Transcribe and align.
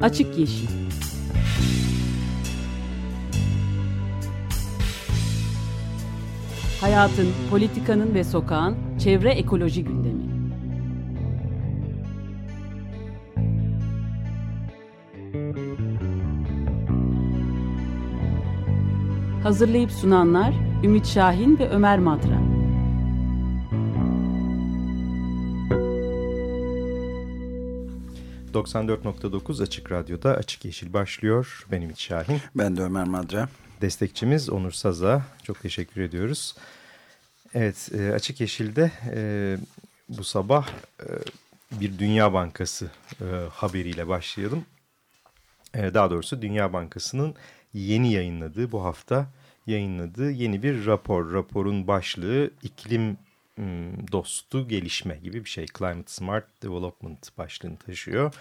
Açık 0.00 0.38
Yeşil 0.38 0.68
Hayatın, 6.80 7.28
politikanın 7.50 8.14
ve 8.14 8.24
sokağın 8.24 8.76
çevre 8.98 9.30
ekoloji 9.30 9.84
gündemi. 9.84 10.22
Hazırlayıp 19.42 19.90
sunanlar 19.92 20.54
Ümit 20.84 21.06
Şahin 21.06 21.58
ve 21.58 21.68
Ömer 21.68 21.98
Madra. 21.98 22.47
...94.9 28.66 29.62
Açık 29.62 29.92
Radyo'da 29.92 30.34
Açık 30.34 30.64
Yeşil 30.64 30.92
başlıyor. 30.92 31.66
Ben 31.70 31.82
Ümit 31.82 31.98
Şahin. 31.98 32.40
Ben 32.54 32.76
de 32.76 32.82
Ömer 32.82 33.04
Madra. 33.04 33.48
Destekçimiz 33.80 34.50
Onur 34.50 34.72
Saza. 34.72 35.22
Çok 35.42 35.62
teşekkür 35.62 36.00
ediyoruz. 36.00 36.56
Evet, 37.54 37.90
e, 37.98 38.12
Açık 38.12 38.40
Yeşil'de 38.40 38.92
e, 39.14 39.56
bu 40.08 40.24
sabah 40.24 40.68
e, 41.00 41.06
bir 41.80 41.98
Dünya 41.98 42.32
Bankası 42.32 42.90
e, 43.20 43.24
haberiyle 43.52 44.08
başlayalım. 44.08 44.64
E, 45.74 45.94
daha 45.94 46.10
doğrusu 46.10 46.42
Dünya 46.42 46.72
Bankası'nın 46.72 47.34
yeni 47.74 48.12
yayınladığı, 48.12 48.72
bu 48.72 48.84
hafta 48.84 49.26
yayınladığı 49.66 50.30
yeni 50.30 50.62
bir 50.62 50.86
rapor. 50.86 51.32
Raporun 51.32 51.86
başlığı 51.86 52.50
iklim 52.62 53.16
dostu 54.12 54.68
gelişme 54.68 55.16
gibi 55.16 55.44
bir 55.44 55.50
şey. 55.50 55.66
Climate 55.78 56.12
Smart 56.12 56.62
Development 56.62 57.38
başlığını 57.38 57.76
taşıyor. 57.76 58.34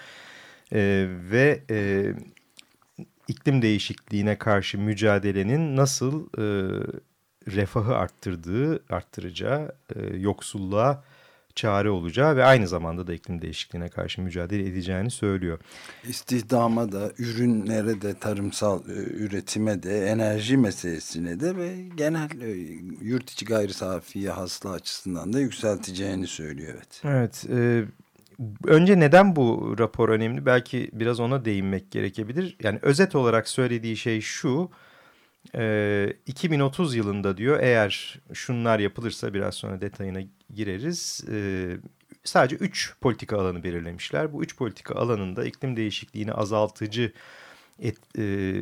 E, 0.73 1.08
ve 1.10 1.64
e, 1.70 2.06
iklim 3.28 3.62
değişikliğine 3.62 4.38
karşı 4.38 4.80
mücadelenin 4.80 5.76
nasıl 5.76 6.26
e, 6.38 6.45
refahı 7.48 7.95
arttırdığı, 7.95 8.84
arttıracağı, 8.90 9.76
e, 9.95 10.18
yoksulluğa 10.18 11.04
çare 11.58 11.90
olacağı 11.90 12.36
ve 12.36 12.46
aynı 12.46 12.68
zamanda 12.68 13.08
da 13.08 13.14
iklim 13.14 13.42
değişikliğine 13.42 13.90
karşı 13.90 14.22
mücadele 14.22 14.68
edeceğini 14.68 15.12
söylüyor. 15.12 15.60
İstihdama 16.08 16.92
da, 16.92 17.12
ürünlere 17.18 18.02
de, 18.02 18.14
tarımsal 18.14 18.90
e, 18.90 18.94
üretime 18.94 19.84
de, 19.84 20.08
enerji 20.08 20.58
meselesine 20.58 21.40
de 21.40 21.58
ve 21.58 21.76
genel 21.96 22.42
e, 22.42 22.48
yurt 23.02 23.30
içi 23.30 23.46
gayri 23.46 23.74
safiye 23.74 24.30
hasıla 24.30 24.72
açısından 24.72 25.34
da 25.34 25.40
yükselteceğini 25.40 26.28
söylüyor. 26.28 26.74
Evet. 26.74 27.02
Evet. 27.04 27.46
E, 27.50 27.86
önce 28.64 29.00
neden 29.00 29.36
bu 29.36 29.76
rapor 29.80 30.10
önemli? 30.10 30.46
Belki 30.46 30.90
biraz 30.94 31.20
ona 31.20 31.46
değinmek 31.46 31.92
gerekebilir. 31.92 32.58
Yani 32.64 32.80
özet 32.82 33.16
olarak 33.16 33.48
söylediği 33.48 33.98
şey 33.98 34.22
şu. 34.22 34.70
E, 34.74 34.87
2030 36.26 36.95
yılında 36.95 37.38
diyor 37.38 37.59
eğer 37.62 38.20
şunlar 38.34 38.80
yapılırsa 38.80 39.34
biraz 39.34 39.56
sonra 39.56 39.81
detayına 39.81 40.20
gireriz. 40.56 41.23
E, 41.31 41.67
sadece 42.23 42.56
3 42.56 42.94
politika 43.02 43.38
alanı 43.38 43.64
belirlemişler. 43.64 44.34
Bu 44.34 44.44
3 44.44 44.58
politika 44.58 44.95
alanında 44.95 45.45
iklim 45.45 45.78
değişikliğini 45.78 46.34
azaltıcı 46.34 47.14
et, 47.80 47.98
e, 48.17 48.56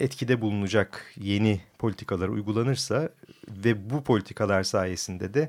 etkide 0.00 0.40
bulunacak 0.40 1.12
yeni 1.16 1.60
politikalar 1.78 2.28
uygulanırsa 2.28 3.08
ve 3.48 3.90
bu 3.90 4.04
politikalar 4.04 4.62
sayesinde 4.62 5.34
de 5.34 5.48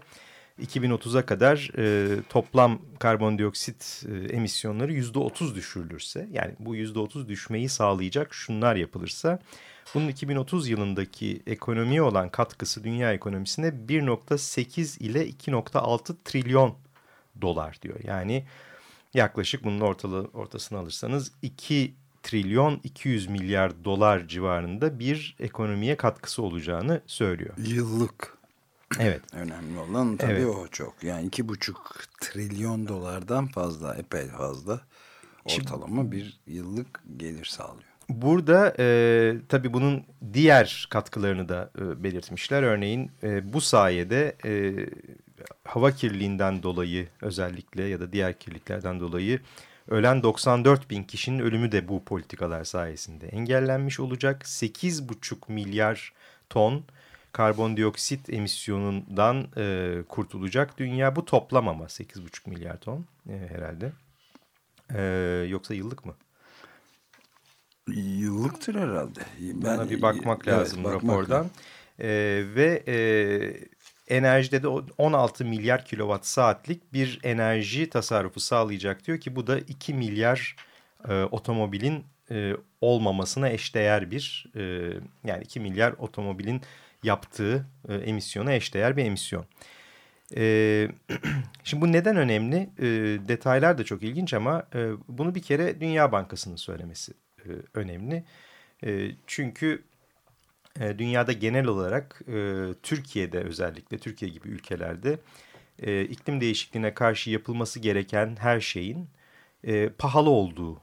2030'a 0.62 1.26
kadar 1.26 1.72
e, 1.78 2.08
toplam 2.30 2.82
karbondioksit 3.00 4.06
e, 4.10 4.34
emisyonları 4.34 4.94
%30 4.94 5.56
düşürülürse 5.56 6.28
yani 6.32 6.54
bu 6.60 6.76
%30 6.76 7.28
düşmeyi 7.28 7.70
sağlayacak 7.70 8.34
şunlar 8.34 8.76
yapılırsa 8.76 9.40
bunun 9.94 10.08
2030 10.08 10.70
yılındaki 10.70 11.44
ekonomiye 11.48 12.02
olan 12.02 12.30
katkısı 12.30 12.84
dünya 12.84 13.14
ekonomisine 13.14 13.68
1.8 13.68 15.00
ile 15.00 15.30
2.6 15.30 16.16
trilyon 16.26 16.76
dolar 17.42 17.80
diyor. 17.82 18.00
Yani 18.04 18.46
yaklaşık 19.14 19.64
bunun 19.64 19.80
ortalı, 19.80 20.30
ortasını 20.34 20.80
alırsanız 20.80 21.32
2 21.42 21.94
trilyon 22.24 22.80
200 22.84 23.28
milyar 23.28 23.86
dolar 23.86 24.28
civarında 24.28 25.00
bir 25.00 25.36
ekonomiye 25.40 25.98
katkısı 25.98 26.42
olacağını 26.42 27.02
söylüyor. 27.08 27.54
Yıllık. 27.58 28.38
Evet. 29.00 29.22
Önemli 29.34 29.80
olan 29.80 30.18
tabii 30.18 30.32
evet. 30.32 30.56
o 30.56 30.68
çok. 30.68 31.04
Yani 31.04 31.28
iki 31.28 31.48
buçuk 31.48 32.04
trilyon 32.22 32.88
dolardan 32.88 33.48
fazla, 33.48 33.96
epey 33.96 34.28
fazla 34.28 34.82
ortalama 35.46 36.12
bir 36.12 36.40
yıllık 36.48 37.02
gelir 37.18 37.46
sağlıyor. 37.46 37.97
Burada 38.10 38.74
e, 38.80 39.36
tabii 39.50 39.74
bunun 39.74 40.06
diğer 40.34 40.88
katkılarını 40.90 41.50
da 41.50 41.72
e, 41.80 42.04
belirtmişler. 42.04 42.64
Örneğin 42.64 43.12
e, 43.24 43.54
bu 43.54 43.62
sayede 43.62 44.36
e, 44.46 44.76
hava 45.66 45.92
kirliliğinden 45.92 46.64
dolayı 46.64 47.08
özellikle 47.22 47.84
ya 47.84 48.00
da 48.00 48.14
diğer 48.14 48.40
kirliliklerden 48.40 49.00
dolayı 49.00 49.40
ölen 49.88 50.24
94 50.24 50.90
bin 50.90 51.04
kişinin 51.04 51.40
ölümü 51.40 51.72
de 51.72 51.88
bu 51.88 52.06
politikalar 52.06 52.64
sayesinde 52.64 53.28
engellenmiş 53.28 54.00
olacak. 54.00 54.42
8,5 54.46 55.52
milyar 55.52 56.14
ton 56.50 56.84
karbondioksit 57.32 58.30
emisyonundan 58.30 59.48
e, 59.58 59.96
kurtulacak 60.10 60.78
dünya. 60.78 61.16
Bu 61.16 61.26
toplam 61.26 61.68
ama 61.68 61.86
8,5 61.86 62.50
milyar 62.50 62.78
ton 62.78 63.06
e, 63.30 63.34
herhalde. 63.50 63.92
E, 64.96 65.02
yoksa 65.50 65.74
yıllık 65.74 66.06
mı? 66.06 66.16
Yıllıktır 67.96 68.76
herhalde. 68.76 69.20
Ben, 69.40 69.78
Buna 69.78 69.90
bir 69.90 70.02
bakmak 70.02 70.48
lazım 70.48 70.80
evet, 70.86 70.96
rapordan. 70.96 71.44
Bakmak. 71.46 71.52
Ee, 72.00 72.44
ve 72.56 72.84
e, 72.88 72.96
enerjide 74.16 74.64
de 74.64 74.68
16 74.98 75.46
milyar 75.46 75.86
kilowatt 75.86 76.26
saatlik 76.26 76.94
bir 76.94 77.20
enerji 77.24 77.90
tasarrufu 77.90 78.40
sağlayacak 78.40 79.08
diyor 79.08 79.20
ki 79.20 79.36
bu 79.36 79.48
da 79.48 79.60
2 79.60 79.94
milyar 79.94 80.56
e, 81.10 81.24
otomobilin 81.24 82.04
e, 82.32 82.54
olmamasına 82.82 83.50
eşdeğer 83.50 84.12
bir 84.12 84.46
e, 84.56 84.94
yani 85.24 85.44
2 85.44 85.60
milyar 85.60 85.92
otomobilin 85.92 86.62
yaptığı 87.04 87.68
e, 87.90 87.96
emisyona 87.96 88.54
eşdeğer 88.54 88.98
bir 88.98 89.06
emisyon. 89.06 89.46
E, 90.38 90.88
şimdi 91.64 91.82
bu 91.82 91.92
neden 91.92 92.16
önemli? 92.16 92.70
E, 92.80 92.86
detaylar 93.28 93.78
da 93.78 93.84
çok 93.84 94.04
ilginç 94.04 94.34
ama 94.34 94.64
e, 94.76 94.90
bunu 95.08 95.36
bir 95.36 95.42
kere 95.42 95.82
Dünya 95.82 96.12
Bankası'nın 96.12 96.56
söylemesi 96.56 97.14
e, 97.46 97.50
önemli. 97.74 98.24
E, 98.84 99.12
çünkü 99.28 99.84
e, 100.80 101.00
dünyada 101.00 101.32
genel 101.32 101.66
olarak 101.66 102.22
Türkiye'de 102.84 103.40
özellikle 103.40 103.98
Türkiye 103.98 104.32
gibi 104.32 104.50
ülkelerde 104.50 105.20
iklim 106.04 106.42
değişikliğine 106.42 106.94
karşı 106.94 107.30
yapılması 107.30 107.80
gereken 107.80 108.36
her 108.40 108.60
şeyin 108.60 109.10
pahalı 109.98 110.30
olduğu 110.30 110.82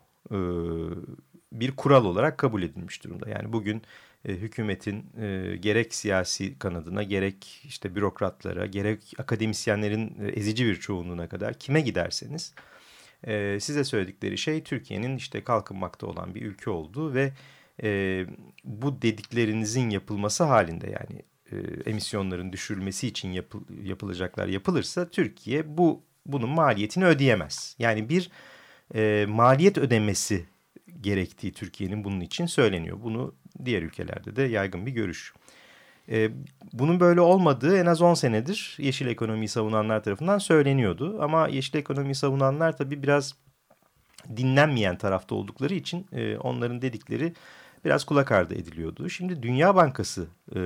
bir 1.53 1.77
kural 1.77 2.05
olarak 2.05 2.39
kabul 2.39 2.63
edilmiş 2.63 3.05
durumda. 3.05 3.31
Yani 3.31 3.53
bugün 3.53 3.83
hükümetin 4.25 5.07
gerek 5.61 5.95
siyasi 5.95 6.59
kanadına 6.59 7.03
gerek 7.03 7.63
işte 7.65 7.95
bürokratlara 7.95 8.67
gerek 8.67 9.15
akademisyenlerin 9.19 10.33
ezici 10.35 10.67
bir 10.67 10.77
çoğunluğuna 10.77 11.29
kadar 11.29 11.55
kime 11.55 11.81
giderseniz 11.81 12.55
size 13.61 13.85
söyledikleri 13.85 14.39
şey 14.39 14.63
Türkiye'nin 14.63 15.17
işte 15.17 15.45
kalkınmakta 15.45 16.07
olan 16.07 16.35
bir 16.35 16.43
ülke 16.43 16.71
olduğu 16.71 17.15
ve 17.15 17.33
e, 17.83 18.27
bu 18.65 19.03
dediklerinizin 19.03 19.91
yapılması 19.91 20.45
halinde 20.45 20.91
yani 20.91 21.23
e, 21.53 21.57
emisyonların 21.91 22.53
düşürülmesi 22.53 23.07
için 23.07 23.33
yapıl, 23.33 23.61
yapılacaklar 23.83 24.49
yapılırsa 24.49 25.09
Türkiye 25.09 25.79
bu 25.79 26.03
bunun 26.27 26.49
maliyetini 26.49 27.05
ödeyemez. 27.07 27.77
Yani 27.79 28.09
bir 28.09 28.31
e, 28.95 29.27
maliyet 29.29 29.79
ödemesi 29.79 30.45
gerektiği 31.01 31.53
Türkiye'nin 31.53 32.05
bunun 32.05 32.21
için 32.21 32.47
söyleniyor. 32.47 32.99
Bunu 33.03 33.35
diğer 33.65 33.83
ülkelerde 33.83 34.37
de 34.37 34.43
yaygın 34.43 34.87
bir 34.87 34.93
görüş. 34.93 35.35
E, 36.11 36.31
bunun 36.73 37.01
böyle 37.01 37.21
olmadığı 37.21 37.79
en 37.79 37.87
az 37.87 38.03
10 38.03 38.15
senedir 38.15 38.77
yeşil 38.79 39.07
ekonomiyi 39.07 39.49
savunanlar 39.49 40.03
tarafından 40.03 40.39
söyleniyordu. 40.39 41.23
Ama 41.23 41.49
yeşil 41.49 41.79
ekonomiyi 41.79 42.15
savunanlar 42.15 42.77
tabii 42.77 43.03
biraz 43.03 43.35
dinlenmeyen 44.37 44.99
tarafta 44.99 45.35
oldukları 45.35 45.75
için 45.75 46.07
e, 46.13 46.37
onların 46.37 46.83
dedikleri 46.83 47.33
biraz 47.85 48.05
kulak 48.05 48.33
ardı 48.33 48.55
ediliyordu. 48.55 49.09
Şimdi 49.11 49.43
Dünya 49.43 49.77
Bankası 49.77 50.27
e, 50.57 50.61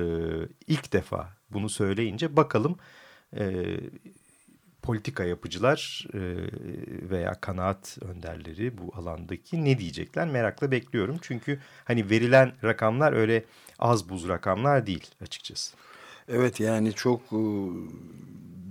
ilk 0.67 0.93
defa 0.93 1.29
bunu 1.49 1.69
söyleyince 1.69 2.35
bakalım 2.35 2.77
e, 3.37 3.65
politika 4.81 5.23
yapıcılar 5.23 6.07
e, 6.13 6.19
veya 7.09 7.33
kanaat 7.41 7.97
önderleri 8.01 8.77
bu 8.77 8.91
alandaki 8.95 9.65
ne 9.65 9.77
diyecekler 9.77 10.27
merakla 10.27 10.71
bekliyorum. 10.71 11.17
Çünkü 11.21 11.59
hani 11.85 12.09
verilen 12.09 12.53
rakamlar 12.63 13.13
öyle 13.13 13.45
az 13.79 14.09
buz 14.09 14.27
rakamlar 14.27 14.87
değil 14.87 15.07
açıkçası. 15.21 15.75
Evet 16.27 16.59
yani 16.59 16.93
çok 16.93 17.21
e, 17.21 17.41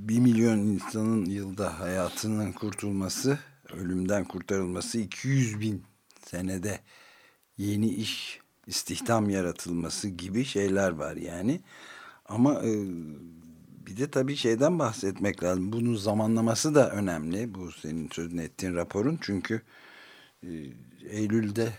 bir 0.09 0.19
milyon 0.19 0.59
insanın 0.59 1.25
yılda 1.25 1.81
hayatının 1.81 2.53
kurtulması, 2.53 3.39
ölümden 3.73 4.25
kurtarılması 4.25 4.99
200 4.99 5.61
bin 5.61 5.85
senede 6.25 6.81
yeni 7.59 7.89
iş 7.89 8.41
istihdam 8.67 9.31
yaratılması 9.31 10.09
gibi 10.09 10.45
şeyler 10.45 10.91
var 10.91 11.17
yani. 11.17 11.61
Ama 12.27 12.55
e, 12.55 12.71
bir 13.89 13.97
de 13.97 14.11
tabii 14.11 14.37
şeyden 14.37 14.79
bahsetmek 14.79 15.43
lazım. 15.43 15.73
Bunun 15.73 15.95
zamanlaması 15.95 16.75
da 16.75 16.91
önemli. 16.91 17.55
Bu 17.55 17.73
senin 17.73 18.09
sözünü 18.13 18.43
ettiğin 18.43 18.75
raporun. 18.75 19.19
Çünkü 19.23 19.63
e, 20.43 20.49
Eylül'de 21.11 21.73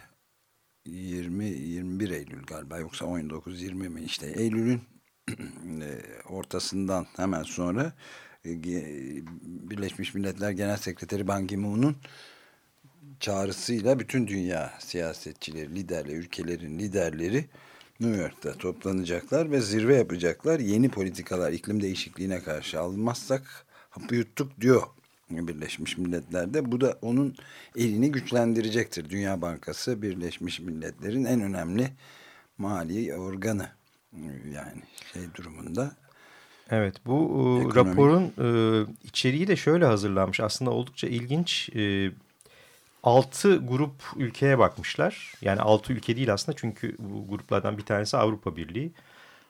20-21 0.87 2.13
Eylül 2.15 2.43
galiba 2.45 2.77
yoksa 2.77 3.05
19-20 3.05 3.73
mi 3.73 4.01
işte 4.01 4.27
Eylül'ün 4.27 4.81
e, 5.81 6.01
ortasından 6.29 7.07
hemen 7.15 7.43
sonra 7.43 7.93
e, 8.45 8.63
Birleşmiş 9.43 10.13
Milletler 10.13 10.51
Genel 10.51 10.77
Sekreteri 10.77 11.27
Ban 11.27 11.47
Ki-moon'un 11.47 11.97
çağrısıyla 13.19 13.99
bütün 13.99 14.27
dünya 14.27 14.73
siyasetçileri, 14.79 15.75
liderleri, 15.75 16.15
ülkelerin 16.15 16.79
liderleri 16.79 17.45
New 17.99 18.21
York'ta 18.21 18.53
toplanacaklar 18.53 19.51
ve 19.51 19.61
zirve 19.61 19.95
yapacaklar. 19.95 20.59
Yeni 20.59 20.89
politikalar 20.89 21.51
iklim 21.51 21.81
değişikliğine 21.81 22.39
karşı 22.39 22.79
almazsak 22.79 23.65
hapı 23.89 24.15
yuttuk 24.15 24.61
diyor 24.61 24.81
Birleşmiş 25.29 25.97
Milletler'de. 25.97 26.71
Bu 26.71 26.81
da 26.81 26.97
onun 27.01 27.35
elini 27.75 28.11
güçlendirecektir. 28.11 29.09
Dünya 29.09 29.41
Bankası 29.41 30.01
Birleşmiş 30.01 30.59
Milletler'in 30.59 31.25
en 31.25 31.41
önemli 31.41 31.89
mali 32.57 33.15
organı 33.15 33.69
yani 34.53 34.81
şey 35.13 35.21
durumunda. 35.35 35.91
Evet 36.69 36.95
bu 37.05 37.13
e, 37.13 37.65
Ekonomik. 37.65 37.75
raporun 37.75 38.23
e, 38.23 38.47
içeriği 39.03 39.47
de 39.47 39.55
şöyle 39.55 39.85
hazırlanmış. 39.85 40.39
Aslında 40.39 40.71
oldukça 40.71 41.07
ilginç. 41.07 41.69
E, 41.75 42.11
6 43.03 43.57
grup 43.57 44.03
ülkeye 44.15 44.59
bakmışlar. 44.59 45.33
Yani 45.41 45.61
6 45.61 45.93
ülke 45.93 46.15
değil 46.15 46.33
aslında 46.33 46.57
çünkü 46.57 46.95
bu 46.99 47.27
gruplardan 47.27 47.77
bir 47.77 47.85
tanesi 47.85 48.17
Avrupa 48.17 48.55
Birliği. 48.55 48.93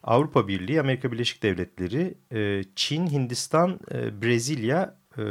Avrupa 0.03 0.47
Birliği, 0.47 0.79
Amerika 0.79 1.11
Birleşik 1.11 1.43
Devletleri, 1.43 2.13
e, 2.31 2.63
Çin, 2.75 3.07
Hindistan, 3.07 3.79
e, 3.91 4.21
Brezilya 4.21 4.95
e, 5.17 5.23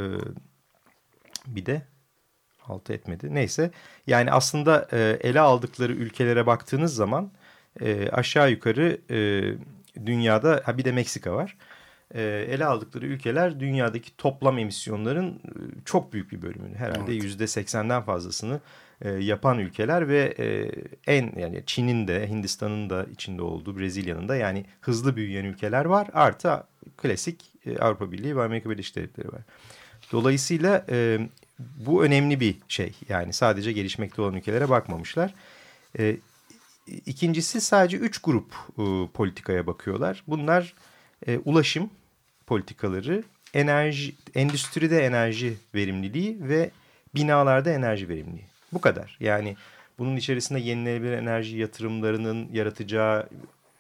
bir 1.47 1.67
de 1.67 1.83
altı 2.67 2.93
etmedi. 2.93 3.35
Neyse 3.35 3.71
yani 4.07 4.33
aslında 4.33 4.89
ele 5.23 5.41
aldıkları 5.41 5.93
ülkelere 5.93 6.47
baktığınız 6.47 6.95
zaman 6.95 7.33
aşağı 8.13 8.51
yukarı 8.51 8.99
dünyada 10.07 10.63
ha 10.65 10.79
bir 10.79 10.85
de 10.85 10.93
Meksika 10.93 11.35
var 11.35 11.57
ele 12.15 12.65
aldıkları 12.65 13.07
ülkeler 13.07 13.61
dünyadaki 13.61 14.17
toplam 14.17 14.59
emisyonların 14.59 15.31
e, 15.31 15.61
çok 15.85 16.13
büyük 16.13 16.33
bir 16.33 16.43
bölümünü 16.43 16.75
herhalde 16.75 17.13
yüzde 17.13 17.43
evet. 17.43 17.51
seksenden 17.51 18.03
fazlasını 18.03 18.61
e, 19.03 19.11
yapan 19.11 19.59
ülkeler 19.59 20.09
ve 20.09 20.35
e, 20.39 20.71
en 21.07 21.33
yani 21.41 21.63
Çin'in 21.67 22.09
de 22.09 22.29
Hindistan'ın 22.29 22.91
da 22.91 23.05
içinde 23.05 23.43
olduğu 23.43 23.79
Brezilya'nın 23.79 24.29
da 24.29 24.37
yani 24.37 24.65
hızlı 24.81 25.17
büyüyen 25.17 25.45
ülkeler 25.45 25.85
var 25.85 26.09
artı 26.13 26.65
klasik 26.97 27.45
e, 27.67 27.79
Avrupa 27.79 28.13
Birliği 28.13 28.37
ve 28.37 28.43
Amerika 28.43 28.71
Birleşik 28.71 28.97
Devletleri 28.97 29.33
var. 29.33 29.43
Dolayısıyla 30.13 30.87
e, 30.91 31.29
bu 31.59 32.05
önemli 32.05 32.41
bir 32.41 32.57
şey 32.69 32.93
yani 33.09 33.33
sadece 33.33 33.73
gelişmekte 33.73 34.23
olan 34.23 34.35
ülkelere 34.35 34.69
bakmamışlar. 34.69 35.35
E, 35.99 36.17
ikincisi 37.07 37.61
sadece 37.61 37.97
üç 37.97 38.19
grup 38.19 38.55
e, 38.79 38.83
politikaya 39.15 39.67
bakıyorlar. 39.67 40.25
Bunlar 40.27 40.75
e, 41.27 41.39
ulaşım, 41.39 41.91
politikaları, 42.49 43.23
enerji, 43.55 44.15
endüstride 44.35 45.05
enerji 45.05 45.57
verimliliği 45.75 46.37
ve 46.41 46.71
binalarda 47.15 47.71
enerji 47.71 48.09
verimliliği. 48.09 48.47
Bu 48.73 48.81
kadar. 48.81 49.17
Yani 49.21 49.57
bunun 49.99 50.17
içerisinde 50.17 50.61
yenilenebilir 50.61 51.13
enerji 51.13 51.59
yatırımlarının 51.59 52.49
yaratacağı 52.53 53.29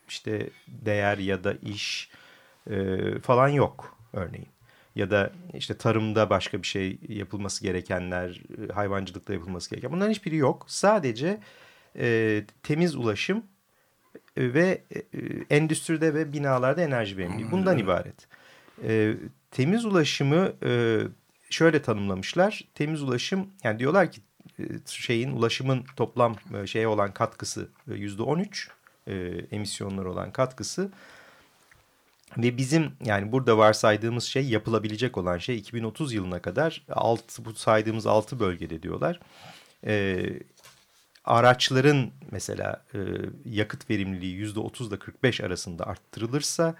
işte 0.08 0.50
değer 0.68 1.18
ya 1.18 1.44
da 1.44 1.54
iş 1.62 2.10
e, 2.70 2.96
falan 3.22 3.48
yok 3.48 3.96
örneğin. 4.12 4.48
Ya 4.94 5.10
da 5.10 5.30
işte 5.54 5.76
tarımda 5.76 6.30
başka 6.30 6.62
bir 6.62 6.66
şey 6.66 6.98
yapılması 7.08 7.62
gerekenler, 7.62 8.40
hayvancılıkta 8.74 9.32
yapılması 9.32 9.70
gereken. 9.70 9.92
Bunların 9.92 10.10
hiçbiri 10.10 10.36
yok. 10.36 10.64
Sadece 10.68 11.40
e, 11.98 12.44
temiz 12.62 12.96
ulaşım 12.96 13.42
ve 14.36 14.82
e, 14.94 15.02
endüstride 15.56 16.14
ve 16.14 16.32
binalarda 16.32 16.82
enerji 16.82 17.16
verimliliği. 17.16 17.50
Bundan 17.50 17.78
ibaret. 17.78 18.37
E, 18.84 19.14
temiz 19.50 19.84
ulaşımı 19.84 20.52
e, 20.64 21.00
şöyle 21.50 21.82
tanımlamışlar. 21.82 22.64
Temiz 22.74 23.02
ulaşım 23.02 23.46
yani 23.64 23.78
diyorlar 23.78 24.12
ki 24.12 24.20
e, 24.58 24.62
şeyin 24.86 25.32
ulaşımın 25.32 25.84
toplam 25.96 26.36
e, 26.62 26.66
şeye 26.66 26.88
olan 26.88 27.14
katkısı 27.14 27.68
e, 27.90 27.94
yüzde 27.94 28.22
on 28.22 28.38
üç 28.38 28.68
emisyonlar 29.50 30.04
olan 30.04 30.32
katkısı 30.32 30.90
ve 32.36 32.56
bizim 32.56 32.92
yani 33.04 33.32
burada 33.32 33.58
varsaydığımız 33.58 34.24
şey 34.24 34.48
yapılabilecek 34.48 35.18
olan 35.18 35.38
şey 35.38 35.58
2030 35.58 36.12
yılına 36.12 36.42
kadar 36.42 36.84
alt, 36.88 37.38
bu 37.38 37.54
saydığımız 37.54 38.06
altı 38.06 38.40
bölgede 38.40 38.82
diyorlar. 38.82 39.20
E, 39.86 40.24
araçların 41.24 42.10
mesela 42.30 42.84
e, 42.94 42.98
yakıt 43.44 43.90
verimliliği 43.90 44.34
yüzde 44.34 44.60
otuz 44.60 44.88
ile 44.88 44.98
45 44.98 45.40
arasında 45.40 45.86
arttırılırsa 45.86 46.74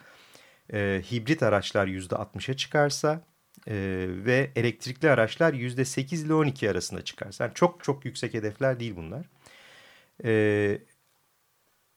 e, 0.73 1.03
hibrit 1.13 1.43
araçlar 1.43 1.87
yüzde 1.87 2.15
60'a 2.15 2.57
çıkarsa 2.57 3.21
e, 3.67 3.75
ve 4.09 4.51
elektrikli 4.57 5.11
araçlar 5.11 5.55
yüzde 5.55 5.85
8 5.85 6.23
ile 6.23 6.35
12 6.35 6.71
arasında 6.71 7.03
çıkarsa. 7.03 7.45
Yani 7.45 7.55
çok 7.55 7.85
çok 7.85 8.05
yüksek 8.05 8.35
hedefler 8.35 8.81
değil 8.81 8.97
bunlar. 8.97 9.27
E, 10.25 10.79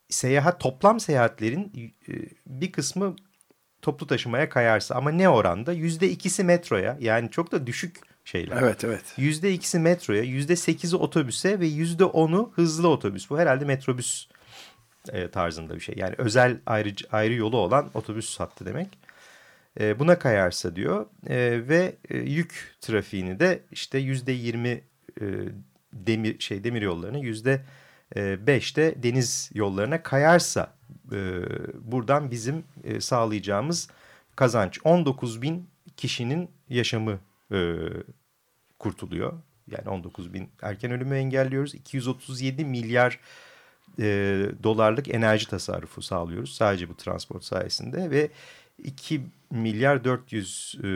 seyahat 0.08 0.60
toplam 0.60 1.00
seyahatlerin 1.00 1.92
e, 2.08 2.12
bir 2.46 2.72
kısmı 2.72 3.16
toplu 3.82 4.06
taşımaya 4.06 4.48
kayarsa 4.48 4.94
ama 4.94 5.10
ne 5.10 5.28
oranda? 5.28 5.72
Yüzde 5.72 6.10
ikisi 6.10 6.44
metroya 6.44 6.96
yani 7.00 7.30
çok 7.30 7.52
da 7.52 7.66
düşük 7.66 8.00
şeyler. 8.24 8.62
Evet 8.62 8.84
evet. 8.84 9.14
Yüzde 9.16 9.52
ikisi 9.52 9.78
metroya, 9.78 10.22
yüzde 10.22 10.56
sekizi 10.56 10.96
otobüse 10.96 11.60
ve 11.60 11.66
yüzde 11.66 12.04
onu 12.04 12.52
hızlı 12.54 12.88
otobüs. 12.88 13.30
Bu 13.30 13.38
herhalde 13.38 13.64
metrobüs 13.64 14.28
e, 15.08 15.30
tarzında 15.30 15.74
bir 15.74 15.80
şey. 15.80 15.94
Yani 15.98 16.14
özel 16.18 16.60
ayrı, 16.66 16.94
ayrı 17.12 17.34
yolu 17.34 17.56
olan 17.56 17.90
otobüs 17.94 18.40
hattı 18.40 18.66
demek. 18.66 18.98
E, 19.80 19.98
buna 19.98 20.18
kayarsa 20.18 20.76
diyor 20.76 21.06
e, 21.26 21.68
ve 21.68 21.96
e, 22.10 22.18
yük 22.18 22.76
trafiğini 22.80 23.40
de 23.40 23.60
işte 23.72 23.98
yüzde 23.98 24.32
yirmi 24.32 24.80
e, 25.20 25.24
demir 25.92 26.40
şey 26.40 26.64
demir 26.64 26.82
yollarına 26.82 27.18
yüzde 27.18 27.60
e, 28.16 28.46
beşte 28.46 29.02
deniz 29.02 29.50
yollarına 29.54 30.02
kayarsa 30.02 30.74
e, 31.12 31.42
buradan 31.80 32.30
bizim 32.30 32.64
e, 32.84 33.00
sağlayacağımız 33.00 33.88
kazanç 34.36 34.78
19 34.84 35.42
bin 35.42 35.68
kişinin 35.96 36.50
yaşamı 36.68 37.18
e, 37.52 37.76
kurtuluyor. 38.78 39.32
Yani 39.70 39.88
19 39.88 40.34
bin 40.34 40.50
erken 40.62 40.90
ölümü 40.90 41.16
engelliyoruz. 41.16 41.74
237 41.74 42.64
milyar 42.64 43.20
e, 43.98 44.46
dolarlık 44.62 45.14
enerji 45.14 45.48
tasarrufu 45.48 46.02
sağlıyoruz 46.02 46.54
sadece 46.54 46.88
bu 46.88 46.96
transport 46.96 47.44
sayesinde 47.44 48.10
ve 48.10 48.30
2 48.78 49.22
milyar 49.50 50.04
400 50.04 50.74
e, 50.78 50.86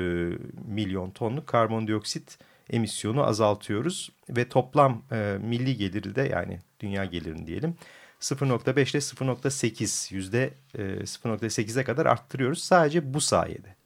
milyon 0.69 1.11
tonluk 1.11 1.47
karbondioksit 1.47 2.39
emisyonu 2.71 3.27
azaltıyoruz 3.27 4.13
ve 4.31 4.49
toplam 4.49 5.03
e, 5.13 5.39
milli 5.43 5.77
geliri 5.77 6.15
de 6.15 6.23
yani 6.23 6.61
dünya 6.81 7.05
gelirini 7.05 7.47
diyelim 7.47 7.75
0.5 8.21 8.73
ile 8.73 8.99
0.8 8.99 10.15
yüzde 10.15 10.55
0.8'e 10.75 11.85
kadar 11.85 12.07
arttırıyoruz 12.07 12.63
sadece 12.63 13.15
bu 13.15 13.21
sayede. 13.21 13.77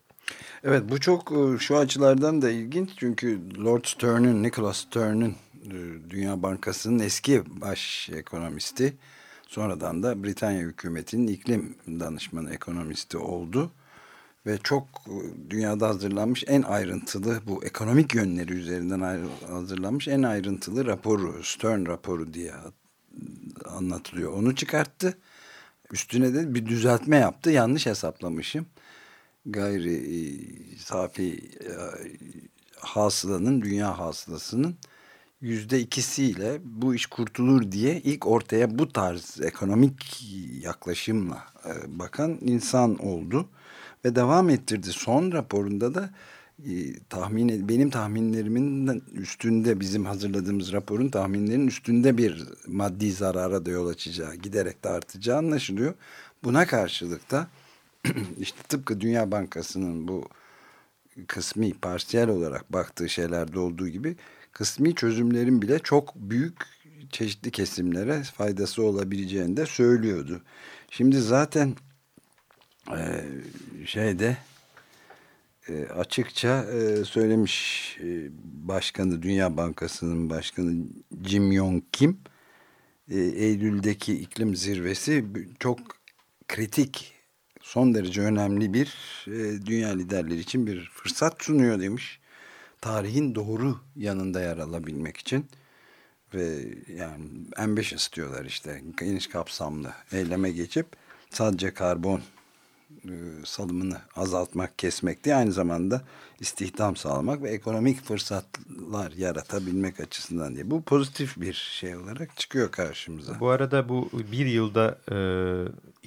Evet 0.65 0.83
bu 0.89 1.01
çok 1.01 1.33
e, 1.33 1.59
şu 1.59 1.77
açılardan 1.77 2.43
da 2.43 2.51
ilginç 2.51 2.91
çünkü 2.97 3.41
Lord 3.65 3.85
Stern'ın, 3.85 4.43
Nicholas 4.43 4.77
Stern'ın 4.77 5.37
Dünya 6.11 6.43
Bankası'nın 6.43 6.99
eski 6.99 7.61
baş 7.61 8.11
ekonomisti 8.13 8.97
sonradan 9.49 10.03
da 10.03 10.25
Britanya 10.25 10.61
hükümetinin 10.61 11.27
iklim 11.27 11.77
danışmanı 11.87 12.55
ekonomisti 12.55 13.19
oldu 13.19 13.73
ve 14.47 14.59
çok 14.59 14.85
e, 15.07 15.51
dünyada 15.51 15.89
hazırlanmış 15.89 16.45
en 16.47 16.63
ayrıntılı 16.63 17.41
bu 17.47 17.65
ekonomik 17.65 18.15
yönleri 18.15 18.53
üzerinden 18.53 19.29
hazırlanmış 19.49 20.09
en 20.09 20.23
ayrıntılı 20.23 20.87
raporu 20.87 21.45
Stern 21.45 21.87
raporu 21.87 22.35
diye 22.35 22.53
anlatılıyor. 23.65 24.33
Onu 24.33 24.55
çıkarttı. 24.55 25.19
Üstüne 25.93 26.35
de 26.35 26.55
bir 26.55 26.67
düzeltme 26.67 27.17
yaptı. 27.17 27.51
Yanlış 27.51 27.87
hesaplamışım 27.87 28.67
gayri 29.47 29.95
e, 29.95 30.19
safi 30.77 31.51
e, 31.61 31.73
hasılanın, 32.77 33.63
dünya 33.63 33.99
hasılasının 33.99 34.77
yüzde 35.41 35.81
ikisiyle 35.81 36.61
bu 36.65 36.95
iş 36.95 37.07
kurtulur 37.07 37.73
diye 37.73 38.01
ilk 38.01 38.27
ortaya 38.27 38.79
bu 38.79 38.93
tarz 38.93 39.41
ekonomik 39.41 40.23
yaklaşımla 40.63 41.45
e, 41.65 41.99
bakan 41.99 42.39
insan 42.41 42.99
oldu 42.99 43.49
ve 44.05 44.17
devam 44.17 44.51
ettirdi. 44.51 44.93
Son 44.93 45.33
raporunda 45.33 45.95
da 45.95 46.11
tahmin 47.09 47.69
benim 47.69 47.91
tahminlerimin 47.91 49.03
üstünde 49.13 49.81
bizim 49.81 50.05
hazırladığımız 50.05 50.73
raporun 50.73 51.09
tahminlerinin 51.09 51.67
üstünde 51.67 52.19
bir 52.19 52.45
maddi 52.67 53.13
zarara 53.13 53.67
da 53.67 53.71
yol 53.71 53.89
açacağı 53.89 54.35
giderek 54.35 54.85
de 54.85 54.89
artacağı 54.89 55.39
anlaşılıyor. 55.39 55.95
Buna 56.45 56.67
karşılık 56.67 57.31
da 57.31 57.49
işte 58.39 58.59
tıpkı 58.69 59.01
Dünya 59.01 59.31
Bankası'nın 59.31 60.09
bu 60.09 60.29
kısmi 61.27 61.73
parsiyel 61.75 62.29
olarak 62.29 62.73
baktığı 62.73 63.09
şeylerde 63.09 63.59
olduğu 63.59 63.89
gibi 63.89 64.17
kısmi 64.61 64.95
çözümlerin 64.95 65.63
bile 65.63 65.79
çok 65.79 66.15
büyük 66.15 66.57
çeşitli 67.11 67.51
kesimlere 67.51 68.23
faydası 68.23 68.83
olabileceğini 68.83 69.57
de 69.57 69.67
söylüyordu. 69.67 70.43
Şimdi 70.91 71.21
zaten 71.21 71.77
e, 72.91 73.25
şeyde 73.87 74.37
e, 75.69 75.85
açıkça 75.85 76.65
e, 76.65 77.05
söylemiş 77.05 77.97
e, 78.03 78.29
başkanı 78.45 79.23
Dünya 79.23 79.57
Bankası'nın 79.57 80.31
başkanı 80.31 80.85
Jim 81.27 81.53
Yong 81.53 81.83
Kim 81.93 82.21
e, 83.11 83.19
Eylül'deki 83.19 84.15
iklim 84.15 84.57
zirvesi 84.57 85.25
çok 85.59 85.79
kritik 86.49 87.13
son 87.61 87.95
derece 87.95 88.21
önemli 88.21 88.75
bir 88.75 88.95
e, 89.27 89.67
dünya 89.67 89.89
liderleri 89.89 90.41
için 90.41 90.67
bir 90.67 90.91
fırsat 90.95 91.43
sunuyor 91.43 91.81
demiş. 91.81 92.20
Tarihin 92.81 93.35
doğru 93.35 93.79
yanında 93.97 94.41
yer 94.41 94.59
alabilmek 94.59 95.17
için 95.17 95.47
ve 96.35 96.65
yani 96.97 97.25
ambitious 97.57 98.13
diyorlar 98.13 98.45
işte 98.45 98.83
geniş 99.01 99.27
kapsamlı 99.27 99.93
eyleme 100.13 100.51
geçip 100.51 100.87
sadece 101.31 101.75
karbon 101.75 102.21
e, 103.05 103.15
salımını 103.45 103.97
azaltmak, 104.17 104.79
kesmek 104.79 105.25
değil 105.25 105.39
aynı 105.39 105.53
zamanda 105.53 106.03
istihdam 106.41 106.97
sağlamak 106.97 107.43
ve 107.43 107.51
ekonomik 107.51 108.05
fırsatlar 108.05 109.13
yaratabilmek 109.13 110.01
açısından 110.01 110.55
diye. 110.55 110.71
Bu 110.71 110.83
pozitif 110.83 111.41
bir 111.41 111.53
şey 111.53 111.97
olarak 111.97 112.37
çıkıyor 112.37 112.71
karşımıza. 112.71 113.41
Bu 113.41 113.49
arada 113.49 113.89
bu 113.89 114.11
bir 114.33 114.47
yılda 114.47 114.99
e, 115.13 115.17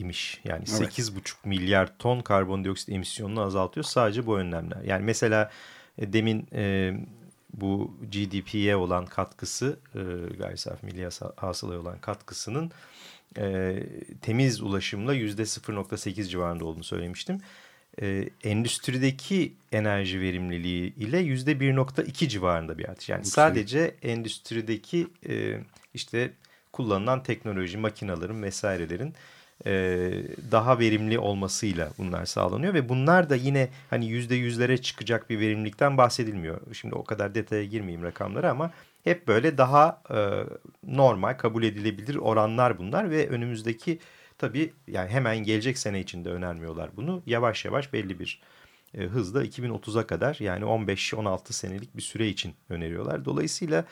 imiş. 0.01 0.42
Yani 0.44 0.63
evet. 0.77 1.00
8,5 1.00 1.36
milyar 1.46 1.98
ton 1.98 2.22
karbondioksit 2.22 2.89
emisyonunu 2.89 3.42
azaltıyor 3.42 3.84
sadece 3.84 4.25
bu 4.25 4.38
önlemler. 4.38 4.82
Yani 4.84 5.03
mesela 5.03 5.51
e, 5.97 6.13
demin 6.13 6.47
e, 6.53 6.93
bu 7.53 7.97
GDP'ye 8.12 8.75
olan 8.75 9.05
katkısı, 9.05 9.79
e, 9.95 10.00
gayri 10.38 10.57
safi 10.57 10.85
milli 10.85 11.09
hasılaya 11.35 11.79
olan 11.79 12.00
katkısının 12.00 12.71
e, 13.38 13.75
temiz 14.21 14.62
ulaşımla 14.62 15.13
yüzde 15.13 15.41
0.8 15.41 16.23
civarında 16.23 16.65
olduğunu 16.65 16.83
söylemiştim. 16.83 17.41
E, 18.01 18.29
endüstrideki 18.43 19.53
enerji 19.71 20.21
verimliliği 20.21 20.95
ile 20.95 21.19
yüzde 21.19 21.51
1.2 21.51 22.27
civarında 22.27 22.77
bir 22.77 22.89
artış. 22.89 23.09
Yani 23.09 23.19
Yüksek. 23.19 23.33
sadece 23.33 23.95
endüstrideki 24.01 25.07
e, 25.29 25.59
işte 25.93 26.33
kullanılan 26.71 27.23
teknoloji, 27.23 27.77
makinaların 27.77 28.43
vesairelerin 28.43 29.13
daha 30.51 30.79
verimli 30.79 31.19
olmasıyla 31.19 31.89
bunlar 31.98 32.25
sağlanıyor 32.25 32.74
ve 32.74 32.89
bunlar 32.89 33.29
da 33.29 33.36
yine 33.36 33.69
hani 33.89 34.05
yüzde 34.05 34.36
yüzlere 34.36 34.77
çıkacak 34.77 35.29
bir 35.29 35.39
verimlilikten 35.39 35.98
bahsedilmiyor. 35.98 36.62
Şimdi 36.74 36.95
o 36.95 37.03
kadar 37.03 37.36
detaya 37.36 37.65
girmeyeyim 37.65 38.03
rakamlara 38.03 38.51
ama 38.51 38.72
hep 39.03 39.27
böyle 39.27 39.57
daha 39.57 40.01
e, 40.10 40.17
normal 40.83 41.33
kabul 41.33 41.63
edilebilir 41.63 42.15
oranlar 42.15 42.77
bunlar 42.77 43.10
ve 43.10 43.29
önümüzdeki 43.29 44.00
tabii 44.38 44.74
yani 44.88 45.10
hemen 45.10 45.38
gelecek 45.38 45.77
sene 45.77 46.00
içinde 46.00 46.29
önermiyorlar 46.29 46.89
bunu. 46.95 47.24
Yavaş 47.25 47.65
yavaş 47.65 47.93
belli 47.93 48.19
bir 48.19 48.41
e, 48.93 49.01
hızla 49.01 49.45
2030'a 49.45 50.07
kadar 50.07 50.38
yani 50.39 50.63
15-16 50.65 51.53
senelik 51.53 51.98
bir 51.98 52.01
süre 52.01 52.27
için 52.27 52.53
öneriyorlar. 52.69 53.25
Dolayısıyla 53.25 53.86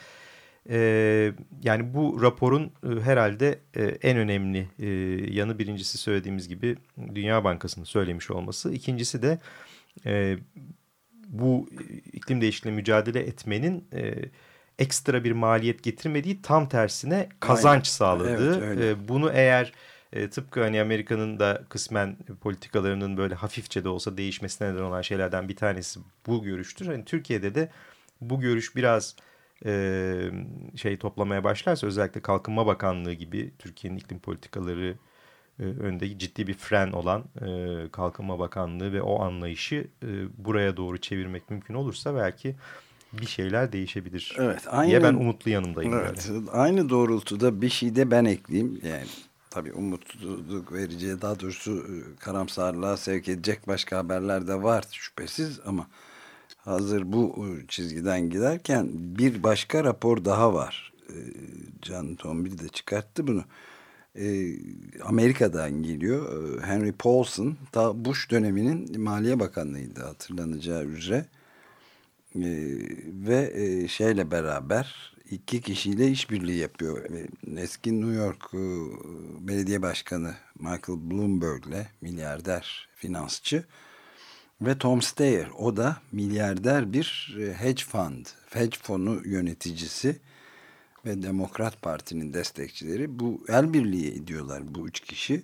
e, 0.70 1.32
yani 1.62 1.94
bu 1.94 2.22
raporun 2.22 2.64
e, 2.64 3.00
herhalde 3.00 3.58
e, 3.76 3.82
en 3.84 4.16
önemli 4.16 4.68
e, 4.78 4.88
yanı 5.32 5.58
birincisi 5.58 5.98
söylediğimiz 5.98 6.48
gibi 6.48 6.76
Dünya 7.14 7.44
Bankası'nın 7.44 7.84
söylemiş 7.84 8.30
olması. 8.30 8.72
İkincisi 8.72 9.22
de 9.22 9.38
e, 10.06 10.36
bu 11.28 11.68
iklim 12.12 12.40
değişikliğine 12.40 12.76
mücadele 12.76 13.20
etmenin... 13.20 13.84
E, 13.92 14.14
ekstra 14.78 15.24
bir 15.24 15.32
maliyet 15.32 15.82
getirmediği 15.82 16.42
tam 16.42 16.68
tersine 16.68 17.28
kazanç 17.40 17.66
Aynen. 17.66 17.82
sağladığı. 17.82 18.64
Evet, 18.64 18.96
bunu 19.08 19.30
eğer 19.34 19.72
e, 20.12 20.30
tıpkı 20.30 20.60
hani 20.60 20.80
Amerika'nın 20.80 21.38
da 21.38 21.62
kısmen 21.68 22.16
politikalarının 22.40 23.16
böyle 23.16 23.34
hafifçe 23.34 23.84
de 23.84 23.88
olsa 23.88 24.16
değişmesine 24.16 24.72
neden 24.72 24.82
olan 24.82 25.02
şeylerden 25.02 25.48
bir 25.48 25.56
tanesi 25.56 26.00
bu 26.26 26.42
görüştür. 26.42 26.86
Hani 26.86 27.04
Türkiye'de 27.04 27.54
de 27.54 27.68
bu 28.20 28.40
görüş 28.40 28.76
biraz 28.76 29.16
e, 29.64 30.30
şey 30.76 30.96
toplamaya 30.96 31.44
başlarsa 31.44 31.86
özellikle 31.86 32.20
Kalkınma 32.20 32.66
Bakanlığı 32.66 33.12
gibi 33.12 33.52
Türkiye'nin 33.58 33.98
iklim 33.98 34.18
politikaları 34.18 34.96
e, 35.60 36.18
ciddi 36.18 36.46
bir 36.46 36.54
fren 36.54 36.92
olan 36.92 37.24
e, 37.40 37.88
Kalkınma 37.92 38.38
Bakanlığı 38.38 38.92
ve 38.92 39.02
o 39.02 39.22
anlayışı 39.22 39.86
e, 40.02 40.08
buraya 40.38 40.76
doğru 40.76 40.98
çevirmek 40.98 41.50
mümkün 41.50 41.74
olursa 41.74 42.16
belki 42.16 42.56
bir 43.12 43.26
şeyler 43.26 43.72
değişebilir 43.72 44.36
evet, 44.38 44.62
aynı, 44.66 44.90
diye 44.90 45.02
ben 45.02 45.14
umutlu 45.14 45.50
yanındayım. 45.50 45.94
Evet, 45.94 46.28
böyle. 46.30 46.50
Aynı 46.50 46.88
doğrultuda 46.88 47.62
bir 47.62 47.68
şey 47.68 47.96
de 47.96 48.10
ben 48.10 48.24
ekleyeyim. 48.24 48.80
Yani 48.88 49.06
tabii 49.50 49.72
umutluluk 49.72 50.72
verici 50.72 51.22
daha 51.22 51.40
doğrusu 51.40 51.86
karamsarlığa 52.20 52.96
sevk 52.96 53.28
edecek 53.28 53.68
başka 53.68 53.98
haberler 53.98 54.46
de 54.46 54.62
var 54.62 54.84
şüphesiz 54.92 55.60
ama 55.66 55.86
hazır 56.64 57.12
bu 57.12 57.46
e, 57.46 57.66
çizgiden 57.68 58.30
giderken 58.30 58.88
bir 58.92 59.42
başka 59.42 59.84
rapor 59.84 60.24
daha 60.24 60.54
var. 60.54 60.92
E, 61.08 61.16
Can 61.82 62.14
Tombil 62.14 62.58
de 62.58 62.68
çıkarttı 62.68 63.26
bunu. 63.26 63.44
Amerika'dan 65.04 65.82
geliyor. 65.82 66.62
Henry 66.62 66.92
Paulson 66.92 67.56
da 67.74 68.04
Bush 68.04 68.30
döneminin 68.30 69.00
Maliye 69.00 69.40
Bakanlığıydı 69.40 70.02
hatırlanacağı 70.02 70.84
üzere. 70.84 71.26
Ve 73.26 73.52
e, 73.54 73.88
şeyle 73.88 74.30
beraber 74.30 75.14
iki 75.30 75.60
kişiyle 75.60 76.08
işbirliği 76.08 76.58
yapıyor. 76.58 77.04
Eski 77.56 78.00
New 78.00 78.14
York 78.14 78.44
e, 78.54 78.62
Belediye 79.48 79.82
Başkanı 79.82 80.34
Michael 80.58 81.10
Bloomberg'le 81.10 81.86
milyarder 82.00 82.88
finansçı 82.94 83.64
ve 84.66 84.78
Tom 84.78 85.02
Steyer 85.02 85.48
o 85.58 85.76
da 85.76 85.96
milyarder 86.12 86.92
bir 86.92 87.36
e, 87.40 87.52
hedge 87.52 87.84
fund, 87.84 88.26
hedge 88.50 88.76
fonu 88.82 89.20
yöneticisi 89.24 90.16
ve 91.06 91.22
Demokrat 91.22 91.82
Parti'nin 91.82 92.32
destekçileri 92.32 93.18
bu 93.18 93.44
el 93.48 93.72
birliği 93.72 94.12
ediyorlar 94.12 94.74
bu 94.74 94.88
üç 94.88 95.00
kişi 95.00 95.42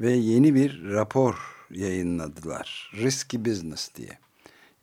ve 0.00 0.12
yeni 0.12 0.54
bir 0.54 0.84
rapor 0.84 1.34
yayınladılar. 1.70 2.92
Risky 2.94 3.44
Business 3.44 3.94
diye 3.94 4.18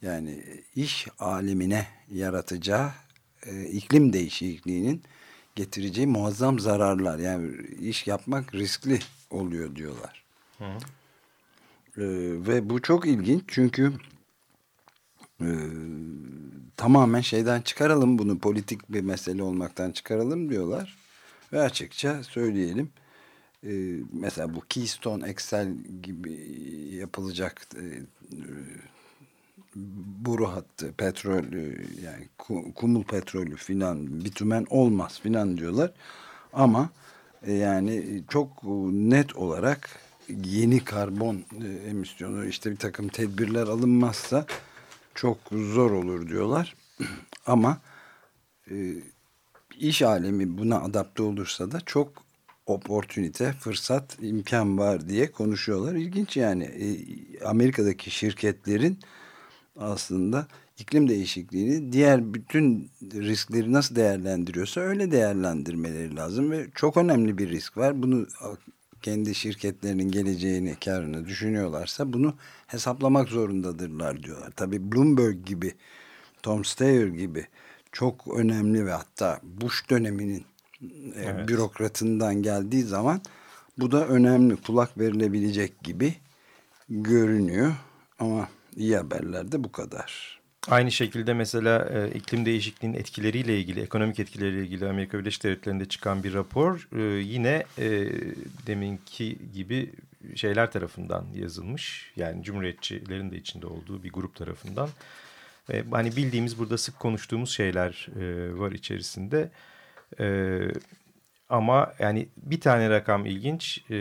yani 0.01 0.43
iş 0.75 1.07
alemine 1.19 1.87
yaratacağı 2.11 2.91
e, 3.45 3.65
iklim 3.65 4.13
değişikliğinin 4.13 5.03
getireceği 5.55 6.07
muazzam 6.07 6.59
zararlar. 6.59 7.19
Yani 7.19 7.51
iş 7.79 8.07
yapmak 8.07 8.55
riskli 8.55 8.99
oluyor 9.29 9.75
diyorlar. 9.75 10.23
Hı. 10.57 10.77
E, 11.97 12.03
ve 12.47 12.69
bu 12.69 12.81
çok 12.81 13.07
ilginç 13.07 13.43
çünkü 13.47 13.93
e, 15.41 15.49
tamamen 16.77 17.21
şeyden 17.21 17.61
çıkaralım 17.61 18.17
bunu 18.19 18.39
politik 18.39 18.89
bir 18.89 19.01
mesele 19.01 19.43
olmaktan 19.43 19.91
çıkaralım 19.91 20.49
diyorlar. 20.49 20.97
Ve 21.53 21.61
açıkça 21.61 22.23
söyleyelim 22.23 22.89
e, 23.63 23.71
mesela 24.13 24.55
bu 24.55 24.61
Keystone 24.69 25.29
Excel 25.29 25.73
gibi 26.03 26.33
yapılacak 26.95 27.67
e, 27.75 27.85
boru 30.25 30.47
hattı, 30.47 30.93
petrol 30.97 31.43
yani 32.03 32.27
kumul 32.75 33.03
petrolü 33.03 33.55
filan 33.55 34.25
bitumen 34.25 34.65
olmaz 34.69 35.19
filan 35.19 35.57
diyorlar. 35.57 35.91
Ama 36.53 36.89
e, 37.43 37.53
yani 37.53 38.23
çok 38.29 38.63
net 38.91 39.35
olarak 39.35 39.89
yeni 40.45 40.83
karbon 40.83 41.43
e, 41.63 41.67
emisyonu 41.89 42.45
işte 42.45 42.71
bir 42.71 42.77
takım 42.77 43.07
tedbirler 43.07 43.67
alınmazsa 43.67 44.45
çok 45.15 45.37
zor 45.51 45.91
olur 45.91 46.29
diyorlar. 46.29 46.75
Ama 47.45 47.81
e, 48.71 48.75
iş 49.79 50.01
alemi 50.01 50.57
buna 50.57 50.81
adapte 50.81 51.23
olursa 51.23 51.71
da 51.71 51.81
çok 51.85 52.23
opportunite, 52.65 53.53
fırsat, 53.53 54.17
imkan 54.21 54.77
var 54.77 55.09
diye 55.09 55.31
konuşuyorlar. 55.31 55.95
İlginç 55.95 56.37
yani 56.37 56.71
Amerika'daki 57.45 58.11
şirketlerin 58.11 58.99
aslında 59.79 60.47
iklim 60.77 61.09
değişikliğini 61.09 61.93
diğer 61.93 62.33
bütün 62.33 62.91
riskleri 63.01 63.73
nasıl 63.73 63.95
değerlendiriyorsa 63.95 64.81
öyle 64.81 65.11
değerlendirmeleri 65.11 66.15
lazım 66.15 66.51
ve 66.51 66.67
çok 66.75 66.97
önemli 66.97 67.37
bir 67.37 67.49
risk 67.49 67.77
var. 67.77 68.03
Bunu 68.03 68.27
kendi 69.03 69.35
şirketlerinin 69.35 70.11
geleceğini, 70.11 70.75
karını 70.75 71.25
düşünüyorlarsa 71.25 72.13
bunu 72.13 72.35
hesaplamak 72.67 73.29
zorundadırlar 73.29 74.23
diyorlar. 74.23 74.51
Tabii 74.55 74.91
Bloomberg 74.91 75.45
gibi, 75.45 75.73
Tom 76.43 76.65
Steyer 76.65 77.07
gibi 77.07 77.47
çok 77.91 78.27
önemli 78.37 78.85
ve 78.85 78.91
hatta 78.91 79.39
Bush 79.43 79.89
döneminin 79.89 80.45
e, 81.15 81.21
evet. 81.23 81.47
bürokratından 81.47 82.35
geldiği 82.35 82.83
zaman 82.83 83.21
bu 83.77 83.91
da 83.91 84.07
önemli 84.07 84.55
kulak 84.55 84.97
verilebilecek 84.97 85.83
gibi 85.83 86.15
görünüyor 86.89 87.73
ama 88.19 88.49
iyi 88.75 88.97
haberler 88.97 89.51
de 89.51 89.63
bu 89.63 89.71
kadar. 89.71 90.42
Aynı 90.69 90.91
şekilde 90.91 91.33
mesela 91.33 91.89
e, 91.93 92.11
iklim 92.17 92.45
değişikliğinin 92.45 92.97
etkileriyle 92.97 93.59
ilgili, 93.59 93.81
ekonomik 93.81 94.19
etkileriyle 94.19 94.61
ilgili 94.61 94.87
Amerika 94.87 95.19
Birleşik 95.19 95.43
Devletleri'nde 95.43 95.85
çıkan 95.85 96.23
bir 96.23 96.33
rapor 96.33 96.87
e, 96.95 97.01
yine 97.01 97.63
e, 97.77 97.89
deminki 98.67 99.37
gibi 99.53 99.93
şeyler 100.35 100.71
tarafından 100.71 101.25
yazılmış. 101.35 102.11
Yani 102.15 102.43
Cumhuriyetçilerin 102.43 103.31
de 103.31 103.37
içinde 103.37 103.67
olduğu 103.67 104.03
bir 104.03 104.11
grup 104.11 104.35
tarafından. 104.35 104.89
E, 105.69 105.83
hani 105.91 106.15
bildiğimiz 106.15 106.59
burada 106.59 106.77
sık 106.77 106.99
konuştuğumuz 106.99 107.49
şeyler 107.49 108.07
e, 108.19 108.57
var 108.59 108.71
içerisinde. 108.71 109.51
E, 110.19 110.59
ama 111.49 111.93
yani 111.99 112.27
bir 112.37 112.59
tane 112.59 112.89
rakam 112.89 113.25
ilginç. 113.25 113.91
E, 113.91 113.97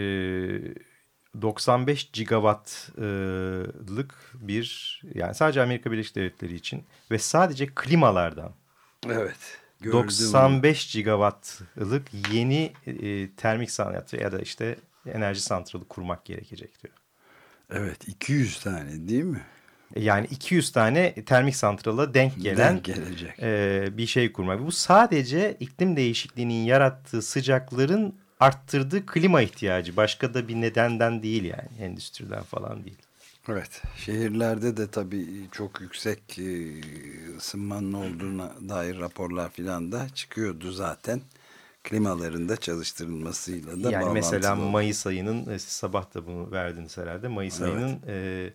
95 1.43 2.11
gigawattlık 2.13 4.15
bir 4.35 5.01
yani 5.15 5.35
sadece 5.35 5.63
Amerika 5.63 5.93
Birleşik 5.93 6.17
Devletleri 6.17 6.55
için 6.55 6.85
ve 7.11 7.19
sadece 7.19 7.67
klimalardan. 7.67 8.53
Evet. 9.07 9.59
95 9.93 10.93
gigawattlık 10.93 12.09
yeni 12.33 12.73
e, 12.87 13.31
termik 13.31 13.71
sanatı 13.71 14.17
ya 14.17 14.33
da 14.33 14.39
işte 14.39 14.77
enerji 15.07 15.41
santralı 15.41 15.89
kurmak 15.89 16.25
gerekecek 16.25 16.83
diyor. 16.83 16.95
Evet 17.71 18.09
200 18.09 18.61
tane 18.61 19.09
değil 19.09 19.25
mi? 19.25 19.43
Yani 19.97 20.27
200 20.31 20.73
tane 20.73 21.15
termik 21.15 21.57
santrala 21.57 22.15
denk 22.15 22.43
gelen 22.43 22.75
denk 22.75 22.85
gelecek. 22.85 23.39
E, 23.43 23.89
bir 23.93 24.07
şey 24.07 24.33
kurmak. 24.33 24.61
Bu 24.61 24.73
sadece 24.73 25.57
iklim 25.61 25.97
değişikliğinin 25.97 26.65
yarattığı 26.65 27.23
sıcakların 27.23 28.15
arttırdığı 28.43 29.07
klima 29.07 29.43
ihtiyacı. 29.43 29.97
Başka 29.97 30.35
da 30.35 30.49
bir 30.49 30.61
nedenden 30.61 31.23
değil 31.23 31.45
yani 31.45 31.69
endüstriden 31.81 32.43
falan 32.43 32.85
değil. 32.85 32.99
Evet 33.49 33.83
şehirlerde 33.97 34.77
de 34.77 34.91
tabii 34.91 35.27
çok 35.53 35.81
yüksek 35.81 36.39
e, 36.39 36.81
ısınmanın 37.37 37.93
olduğuna 37.93 38.53
dair 38.69 39.01
raporlar 39.01 39.51
filan 39.51 39.93
da 39.93 40.09
çıkıyordu 40.09 40.73
zaten. 40.73 41.21
Klimalarında 41.85 42.57
çalıştırılmasıyla 42.57 43.85
da 43.85 43.91
Yani 43.91 44.13
mesela 44.13 44.55
Mayıs 44.55 45.07
ayının 45.07 45.51
e, 45.51 45.59
sabah 45.59 46.15
da 46.15 46.27
bunu 46.27 46.53
verdiniz 46.53 46.99
herhalde. 46.99 47.29
Mayıs 47.29 47.61
evet. 47.61 47.75
ayının 47.75 48.01
e, 48.07 48.51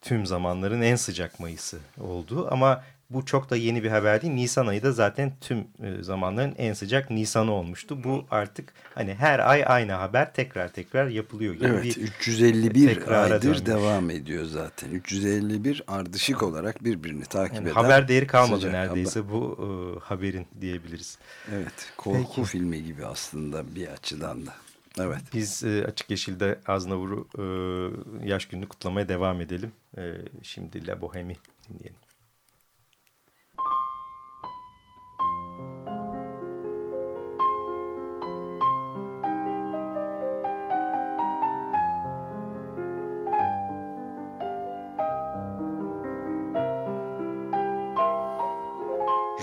tüm 0.00 0.26
zamanların 0.26 0.82
en 0.82 0.96
sıcak 0.96 1.40
Mayıs'ı 1.40 1.78
oldu. 2.00 2.48
Ama 2.50 2.84
bu 3.10 3.24
çok 3.24 3.50
da 3.50 3.56
yeni 3.56 3.84
bir 3.84 3.90
haber 3.90 4.22
değil. 4.22 4.32
Nisan 4.32 4.66
ayı 4.66 4.82
da 4.82 4.92
zaten 4.92 5.32
tüm 5.40 5.58
e, 5.58 6.02
zamanların 6.02 6.54
en 6.58 6.72
sıcak 6.72 7.10
Nisan'ı 7.10 7.52
olmuştu. 7.52 8.04
Bu 8.04 8.26
artık 8.30 8.72
hani 8.94 9.14
her 9.14 9.50
ay 9.50 9.64
aynı 9.66 9.92
haber 9.92 10.32
tekrar 10.34 10.72
tekrar 10.72 11.06
yapılıyor. 11.08 11.54
Gibi 11.54 11.64
evet 11.66 11.84
bir 11.84 11.96
351 11.96 13.22
aydır 13.22 13.42
dönmüş. 13.42 13.66
devam 13.66 14.10
ediyor 14.10 14.44
zaten. 14.44 14.90
351 14.90 15.82
ardışık 15.86 16.42
olarak 16.42 16.84
birbirini 16.84 17.24
takip 17.24 17.54
yani 17.54 17.66
eden. 17.66 17.74
Haber 17.74 18.08
değeri 18.08 18.26
kalmadı 18.26 18.72
neredeyse 18.72 19.20
haber. 19.20 19.32
bu 19.32 19.58
e, 19.58 19.66
haberin 20.04 20.46
diyebiliriz. 20.60 21.18
Evet 21.54 21.92
korku 21.96 22.32
Peki. 22.36 22.48
filmi 22.48 22.84
gibi 22.84 23.06
aslında 23.06 23.74
bir 23.74 23.86
açıdan 23.86 24.46
da. 24.46 24.52
Evet. 25.00 25.20
Biz 25.34 25.64
e, 25.64 25.84
Açık 25.84 26.10
Yeşil'de 26.10 26.58
Aznavur'u 26.66 27.28
e, 27.38 28.28
yaş 28.28 28.48
gününü 28.48 28.68
kutlamaya 28.68 29.08
devam 29.08 29.40
edelim. 29.40 29.72
E, 29.98 30.12
şimdi 30.42 30.86
La 30.86 31.00
Bohemi 31.00 31.36
dinleyelim. 31.68 32.05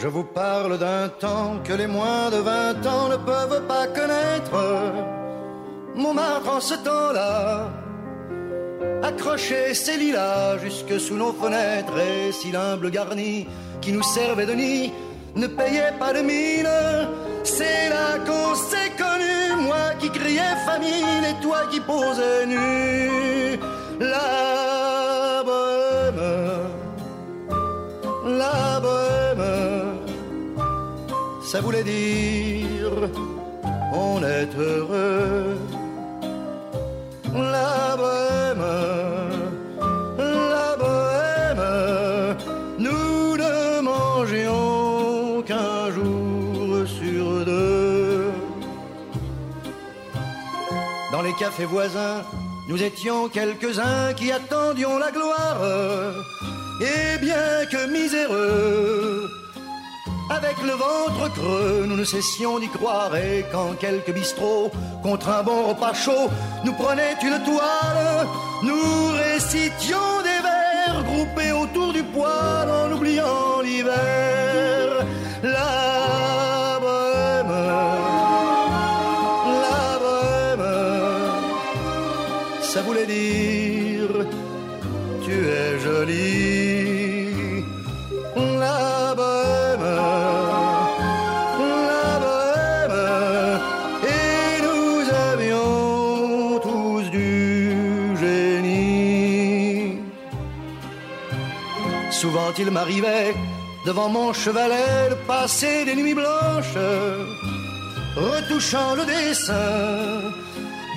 Je 0.04 0.10
vous 0.10 0.26
parle 0.26 0.78
d'un 0.80 1.08
temps 1.08 1.62
que 1.64 1.72
les 1.72 1.88
moins 1.88 2.30
de 2.30 2.36
vingt 2.36 2.86
ans 2.86 3.08
ne 3.08 3.16
peuvent 3.16 3.66
pas 3.70 3.88
connaître. 3.88 4.54
Montmartre 5.96 6.50
en 6.58 6.60
ce 6.60 6.74
temps-là 6.74 7.70
accrochait 9.02 9.74
ses 9.74 9.96
lilas 9.96 10.58
jusque 10.58 11.00
sous 11.00 11.16
nos 11.16 11.32
fenêtres 11.32 11.98
et 11.98 12.34
si 12.34 12.52
l'humble 12.52 12.92
garni 12.92 13.48
qui 13.80 13.94
nous 13.94 14.04
servait 14.04 14.46
de 14.46 14.52
nid 14.52 14.92
ne 15.36 15.48
payait 15.48 15.94
pas 15.98 16.12
de 16.12 16.20
mine, 16.20 16.68
c'est 17.46 17.88
là 17.88 18.20
qu'on 18.26 18.56
s'est 18.56 18.92
connu, 18.98 19.64
moi 19.68 19.86
qui 20.02 20.10
criais 20.10 20.58
famine 20.66 21.24
et 21.32 21.42
toi 21.42 21.62
qui 21.72 21.80
posais 21.80 22.46
nu. 22.46 23.58
Ça 31.54 31.62
voulait 31.62 31.84
dire 31.84 33.12
on 33.94 34.24
est 34.24 34.52
heureux. 34.58 35.56
La 37.32 37.96
bohème, 37.96 38.66
la 40.18 40.70
bohème, 40.82 42.38
nous 42.80 43.38
ne 43.38 43.82
mangions 43.82 45.44
qu'un 45.44 45.92
jour 45.92 46.88
sur 46.88 47.46
deux. 47.46 48.32
Dans 51.12 51.22
les 51.22 51.34
cafés 51.34 51.66
voisins, 51.66 52.24
nous 52.68 52.82
étions 52.82 53.30
quelques-uns 53.30 54.14
qui 54.16 54.32
attendions 54.32 54.98
la 54.98 55.12
gloire. 55.12 55.62
Et 56.82 57.20
bien 57.20 57.68
que 57.72 57.86
miséreux, 57.92 59.23
avec 60.34 60.58
le 60.62 60.72
ventre 60.72 61.32
creux, 61.34 61.86
nous 61.88 61.96
ne 61.96 62.04
cessions 62.04 62.60
d'y 62.60 62.70
croire. 62.70 63.16
Et 63.16 63.46
quand 63.52 63.74
quelques 63.80 64.12
bistrots, 64.12 64.72
contre 65.02 65.30
un 65.30 65.44
bon 65.44 65.68
repas 65.70 65.94
chaud, 65.94 66.30
nous 66.66 66.74
prenaient 66.74 67.18
une 67.22 67.40
toile, 67.44 68.28
nous 68.64 69.12
récitions 69.12 70.13
il 102.64 102.72
m'arrivait 102.72 103.36
devant 103.86 104.10
mon 104.10 104.32
chevalet 104.32 105.10
de 105.10 105.16
passer 105.28 105.84
des 105.86 105.96
nuits 105.96 106.14
blanches, 106.22 106.80
retouchant 108.16 108.96
le 108.96 109.06
dessin 109.06 110.32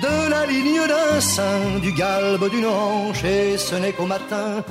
de 0.05 0.29
la 0.29 0.45
ligne 0.45 0.85
d'un 0.93 1.19
sein, 1.19 1.79
du 1.81 1.91
galbe 1.91 2.49
d'une 2.49 2.67
hanche, 2.67 3.23
et 3.23 3.57
ce 3.57 3.75
n'est 3.75 3.91
qu'au 3.91 4.05
matin 4.05 4.63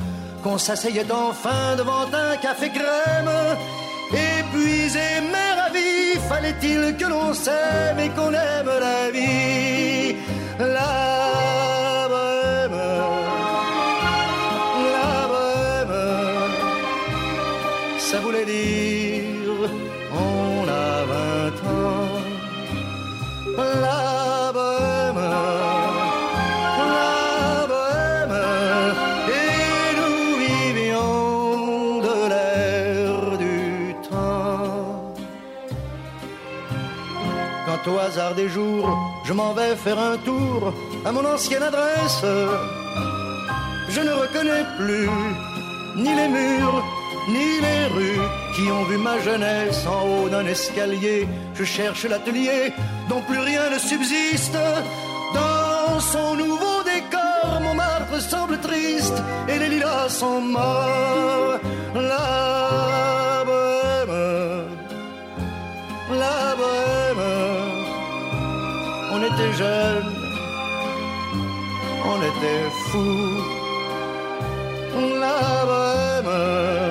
qu'on 0.42 0.58
s'asseyait 0.58 1.10
enfin 1.10 1.76
devant 1.76 2.06
un 2.26 2.36
café 2.36 2.68
crème. 2.70 3.32
Épuisé 4.12 5.08
mais 5.32 5.52
ravi, 5.60 6.18
fallait-il 6.30 6.96
que 6.96 7.06
l'on 7.12 7.34
s'aime 7.34 7.98
et 8.04 8.10
qu'on 8.16 8.32
aime 8.32 8.72
la 8.86 9.10
vie? 9.10 10.15
On 20.12 20.68
a 20.68 21.04
vingt 21.10 21.58
ans. 21.68 22.20
La 23.56 24.52
bohème, 24.52 25.22
la 26.92 27.66
bohème, 27.72 28.36
et 29.28 29.88
nous 29.98 30.20
vivions 30.44 32.00
de 32.00 32.16
l'air 32.28 33.38
du 33.38 33.94
temps. 34.08 35.14
Quand 37.66 37.82
au 37.90 37.98
hasard 37.98 38.34
des 38.34 38.48
jours, 38.48 38.88
je 39.24 39.32
m'en 39.32 39.52
vais 39.54 39.74
faire 39.76 39.98
un 39.98 40.16
tour 40.18 40.74
à 41.04 41.12
mon 41.12 41.24
ancienne 41.24 41.62
adresse. 41.62 42.24
Je 43.88 44.00
ne 44.00 44.12
reconnais 44.12 44.64
plus 44.78 45.08
ni 45.96 46.14
les 46.14 46.28
murs, 46.28 46.84
ni 47.28 47.60
les 47.60 47.86
rues 47.86 48.28
qui 48.54 48.70
ont 48.70 48.84
vu 48.84 48.98
ma 48.98 49.18
jeunesse 49.20 49.86
en 49.86 50.02
haut 50.08 50.28
d'un 50.28 50.46
escalier. 50.46 51.26
Je 51.54 51.64
cherche 51.64 52.04
l'atelier 52.04 52.72
dont 53.08 53.20
plus 53.22 53.38
rien 53.38 53.70
ne 53.70 53.78
subsiste. 53.78 54.58
Dans 55.34 56.00
son 56.00 56.34
nouveau 56.36 56.82
décor, 56.84 57.60
mon 57.60 57.74
marbre 57.74 58.18
semble 58.20 58.58
triste 58.58 59.22
et 59.48 59.58
les 59.58 59.68
lilas 59.68 60.08
sont 60.08 60.40
morts. 60.40 61.58
La 61.94 63.44
bohème, 63.48 64.68
la 66.22 66.54
bohème, 66.60 67.26
on 69.14 69.20
était 69.30 69.52
jeunes, 69.62 70.12
on 72.12 72.18
était 72.30 72.66
fous. 72.90 73.42
La 75.20 75.64
bohème. 75.66 76.85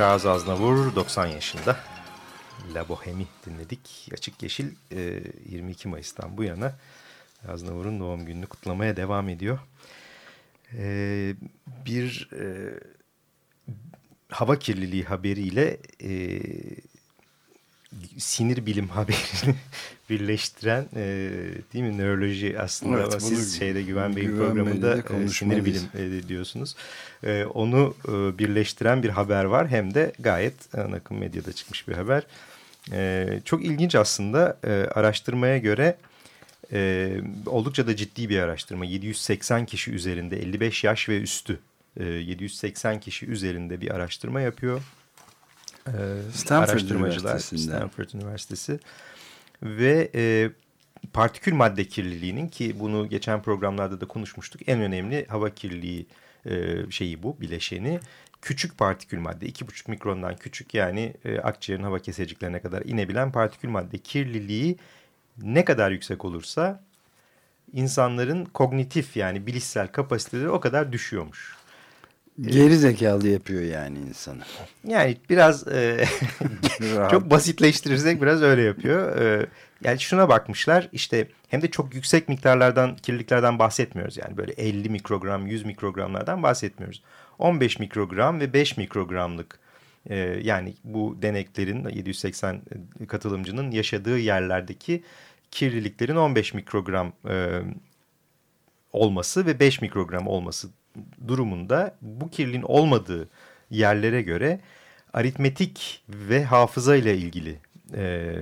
Şahaz 0.00 0.26
Aznavur 0.26 0.94
90 0.94 1.26
yaşında. 1.26 1.76
La 2.74 2.88
Bohemi 2.88 3.26
dinledik. 3.46 4.08
Açık 4.12 4.42
Yeşil 4.42 4.70
22 5.48 5.88
e, 5.88 5.90
Mayıs'tan 5.90 6.36
bu 6.36 6.44
yana 6.44 6.72
Aznavur'un 7.48 8.00
doğum 8.00 8.24
gününü 8.26 8.46
kutlamaya 8.46 8.96
devam 8.96 9.28
ediyor. 9.28 9.58
E, 10.76 11.34
bir 11.86 12.28
e, 12.32 12.74
hava 14.28 14.58
kirliliği 14.58 15.04
haberiyle 15.04 15.78
sinir 18.18 18.66
bilim 18.66 18.88
haberini 18.88 19.56
birleştiren 20.10 20.88
e, 20.96 21.30
değil 21.74 21.84
mi 21.84 21.98
nöroloji 21.98 22.60
aslında 22.60 22.98
evet, 22.98 23.12
ama 23.12 23.20
siz 23.20 23.58
şeyde 23.58 23.82
Güven 23.82 24.16
Bey'in 24.16 24.36
programında 24.36 24.96
e, 24.96 25.28
sinir 25.28 25.64
bilim 25.64 25.82
e, 25.98 26.28
diyorsunuz. 26.28 26.76
E, 27.24 27.44
onu 27.44 27.94
e, 28.08 28.38
birleştiren 28.38 29.02
bir 29.02 29.08
haber 29.08 29.44
var 29.44 29.68
hem 29.68 29.94
de 29.94 30.12
gayet 30.18 30.74
ana 30.74 30.96
akım 30.96 31.18
medyada 31.18 31.52
çıkmış 31.52 31.88
bir 31.88 31.94
haber. 31.94 32.22
E, 32.92 33.26
çok 33.44 33.64
ilginç 33.64 33.94
aslında 33.94 34.58
e, 34.64 34.70
araştırmaya 34.70 35.58
göre 35.58 35.96
e, 36.72 37.10
oldukça 37.46 37.86
da 37.86 37.96
ciddi 37.96 38.28
bir 38.28 38.38
araştırma. 38.38 38.84
780 38.84 39.66
kişi 39.66 39.90
üzerinde 39.90 40.42
55 40.42 40.84
yaş 40.84 41.08
ve 41.08 41.20
üstü 41.20 41.60
e, 41.96 42.04
780 42.04 43.00
kişi 43.00 43.26
üzerinde 43.26 43.80
bir 43.80 43.90
araştırma 43.90 44.40
yapıyor. 44.40 44.82
E, 45.86 45.92
Stanford 46.32 46.68
araştırmacılar 46.68 47.38
Stanford 47.38 48.08
Üniversitesi. 48.14 48.80
Ve 49.62 50.10
e, 50.14 50.50
partikül 51.12 51.54
madde 51.54 51.84
kirliliğinin 51.84 52.48
ki 52.48 52.80
bunu 52.80 53.08
geçen 53.08 53.42
programlarda 53.42 54.00
da 54.00 54.06
konuşmuştuk 54.06 54.68
en 54.68 54.80
önemli 54.80 55.26
hava 55.26 55.50
kirliliği 55.50 56.06
e, 56.46 56.76
şeyi 56.90 57.22
bu 57.22 57.40
bileşeni. 57.40 58.00
Küçük 58.42 58.78
partikül 58.78 59.18
madde 59.18 59.46
2,5 59.46 59.90
mikrondan 59.90 60.36
küçük 60.36 60.74
yani 60.74 61.14
e, 61.24 61.38
akciğerin 61.38 61.82
hava 61.82 61.98
keseciklerine 61.98 62.60
kadar 62.60 62.82
inebilen 62.82 63.32
partikül 63.32 63.68
madde 63.68 63.98
kirliliği 63.98 64.76
ne 65.42 65.64
kadar 65.64 65.90
yüksek 65.90 66.24
olursa 66.24 66.82
insanların 67.72 68.44
kognitif 68.44 69.16
yani 69.16 69.46
bilişsel 69.46 69.88
kapasiteleri 69.88 70.50
o 70.50 70.60
kadar 70.60 70.92
düşüyormuş. 70.92 71.56
Geri 72.40 72.76
zekalı 72.76 73.28
yapıyor 73.28 73.62
yani 73.62 73.98
insanı. 73.98 74.42
Yani 74.86 75.16
biraz 75.30 75.68
e, 75.68 76.04
çok 77.10 77.30
basitleştirirsek 77.30 78.22
biraz 78.22 78.42
öyle 78.42 78.62
yapıyor. 78.62 79.16
E, 79.16 79.46
yani 79.84 80.00
şuna 80.00 80.28
bakmışlar 80.28 80.88
işte 80.92 81.28
hem 81.48 81.62
de 81.62 81.70
çok 81.70 81.94
yüksek 81.94 82.28
miktarlardan 82.28 82.96
kirliliklerden 82.96 83.58
bahsetmiyoruz. 83.58 84.16
Yani 84.16 84.36
böyle 84.36 84.52
50 84.52 84.88
mikrogram 84.88 85.46
100 85.46 85.64
mikrogramlardan 85.64 86.42
bahsetmiyoruz. 86.42 87.02
15 87.38 87.78
mikrogram 87.78 88.40
ve 88.40 88.52
5 88.52 88.76
mikrogramlık 88.76 89.58
e, 90.06 90.16
yani 90.42 90.74
bu 90.84 91.18
deneklerin 91.22 91.88
780 91.88 92.62
katılımcının 93.08 93.70
yaşadığı 93.70 94.18
yerlerdeki 94.18 95.02
kirliliklerin 95.50 96.16
15 96.16 96.54
mikrogram 96.54 97.12
e, 97.28 97.60
olması 98.92 99.46
ve 99.46 99.60
5 99.60 99.80
mikrogram 99.80 100.26
olması 100.26 100.68
durumunda 101.28 101.96
bu 102.02 102.30
kirliliğin 102.30 102.62
olmadığı 102.62 103.28
yerlere 103.70 104.22
göre 104.22 104.60
aritmetik 105.12 106.02
ve 106.08 106.44
hafıza 106.44 106.96
ile 106.96 107.16
ilgili 107.16 107.58
e, 107.94 108.34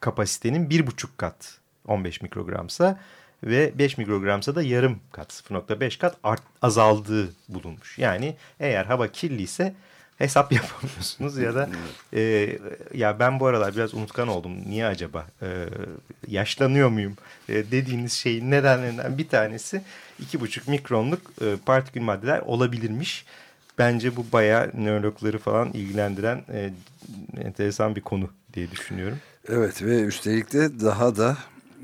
kapasitenin 0.00 0.70
bir 0.70 0.86
buçuk 0.86 1.18
kat 1.18 1.58
15 1.86 2.22
mikrogramsa 2.22 3.00
ve 3.42 3.78
5 3.78 3.98
mikrogramsa 3.98 4.54
da 4.54 4.62
yarım 4.62 5.00
kat 5.12 5.42
0.5 5.50 5.98
kat 5.98 6.16
art, 6.22 6.42
azaldığı 6.62 7.28
bulunmuş. 7.48 7.98
Yani 7.98 8.36
eğer 8.60 8.84
hava 8.84 9.08
kirliyse 9.08 9.74
hesap 10.18 10.52
yapamıyorsunuz 10.62 11.38
ya 11.38 11.54
da 11.54 11.68
e, 12.12 12.48
ya 12.94 13.18
ben 13.18 13.40
bu 13.40 13.46
aralar 13.46 13.76
biraz 13.76 13.94
unutkan 13.94 14.28
oldum 14.28 14.52
niye 14.68 14.86
acaba 14.86 15.26
e, 15.42 15.48
yaşlanıyor 16.28 16.88
muyum 16.88 17.16
e, 17.48 17.54
dediğiniz 17.54 18.12
şeyin 18.12 18.50
nedenlerinden 18.50 19.18
bir 19.18 19.28
tanesi 19.28 19.82
iki 20.20 20.40
buçuk 20.40 20.68
mikronluk 20.68 21.20
e, 21.42 21.56
partikül 21.66 22.00
maddeler 22.00 22.40
olabilirmiş. 22.40 23.24
Bence 23.78 24.16
bu 24.16 24.26
bayağı 24.32 24.70
nörologları 24.74 25.38
falan 25.38 25.72
ilgilendiren 25.72 26.44
e, 26.52 26.70
enteresan 27.40 27.96
bir 27.96 28.00
konu 28.00 28.30
diye 28.54 28.70
düşünüyorum. 28.70 29.18
Evet 29.48 29.82
ve 29.82 30.00
üstelik 30.00 30.52
de 30.52 30.80
daha 30.80 31.16
da 31.16 31.36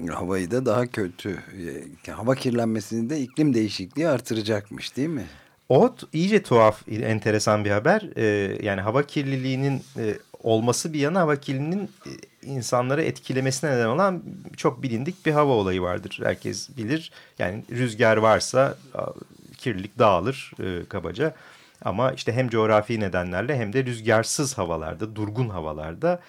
havayı 0.09 0.51
da 0.51 0.67
daha 0.67 0.87
kötü 0.87 1.39
e, 2.07 2.11
hava 2.11 2.35
kirlenmesini 2.35 3.11
de 3.11 3.21
iklim 3.21 3.55
değişikliği 3.55 4.09
artıracakmış 4.09 4.97
değil 4.97 5.09
mi? 5.09 5.27
O 5.71 5.95
iyice 6.13 6.43
tuhaf, 6.43 6.89
enteresan 6.89 7.65
bir 7.65 7.71
haber. 7.71 8.03
Ee, 8.17 8.59
yani 8.63 8.81
hava 8.81 9.03
kirliliğinin 9.03 9.83
e, 9.99 10.19
olması 10.43 10.93
bir 10.93 10.99
yana 10.99 11.21
hava 11.21 11.37
kirliliğinin 11.37 11.91
e, 12.07 12.11
insanları 12.43 13.03
etkilemesine 13.03 13.71
neden 13.71 13.87
olan 13.87 14.23
çok 14.57 14.83
bilindik 14.83 15.27
bir 15.27 15.33
hava 15.33 15.53
olayı 15.53 15.83
vardır. 15.83 16.21
Herkes 16.25 16.77
bilir. 16.77 17.13
Yani 17.39 17.65
rüzgar 17.71 18.17
varsa 18.17 18.79
kirlilik 19.59 19.99
dağılır 19.99 20.53
e, 20.63 20.85
kabaca. 20.89 21.35
Ama 21.85 22.13
işte 22.13 22.33
hem 22.33 22.49
coğrafi 22.49 23.01
nedenlerle 23.01 23.57
hem 23.57 23.73
de 23.73 23.85
rüzgarsız 23.85 24.59
havalarda, 24.59 25.17
durgun 25.17 25.49
havalarda 25.49 26.21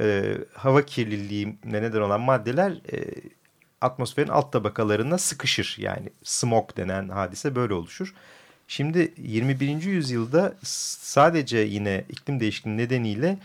e, 0.00 0.36
hava 0.54 0.82
kirliliğine 0.82 1.56
neden 1.82 2.00
olan 2.00 2.20
maddeler 2.20 2.72
e, 2.72 3.04
atmosferin 3.80 4.28
alt 4.28 4.52
tabakalarına 4.52 5.18
sıkışır. 5.18 5.76
Yani 5.78 6.10
smog 6.22 6.76
denen 6.76 7.08
hadise 7.08 7.54
böyle 7.54 7.74
oluşur. 7.74 8.14
Şimdi 8.68 9.12
21. 9.16 9.82
yüzyılda 9.82 10.54
sadece 10.62 11.58
yine 11.58 12.04
iklim 12.08 12.40
değişikliği 12.40 12.76
nedeniyle 12.76 13.38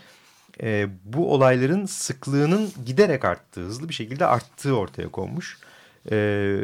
e, 0.62 0.88
bu 1.06 1.34
olayların 1.34 1.86
sıklığının 1.86 2.72
giderek 2.86 3.26
arttığı, 3.26 3.62
hızlı 3.62 3.90
bir 3.90 3.94
şekilde 3.94 4.26
arttığı 4.26 4.78
ortaya 4.78 5.10
konmuş. 5.10 5.58
E, 6.12 6.58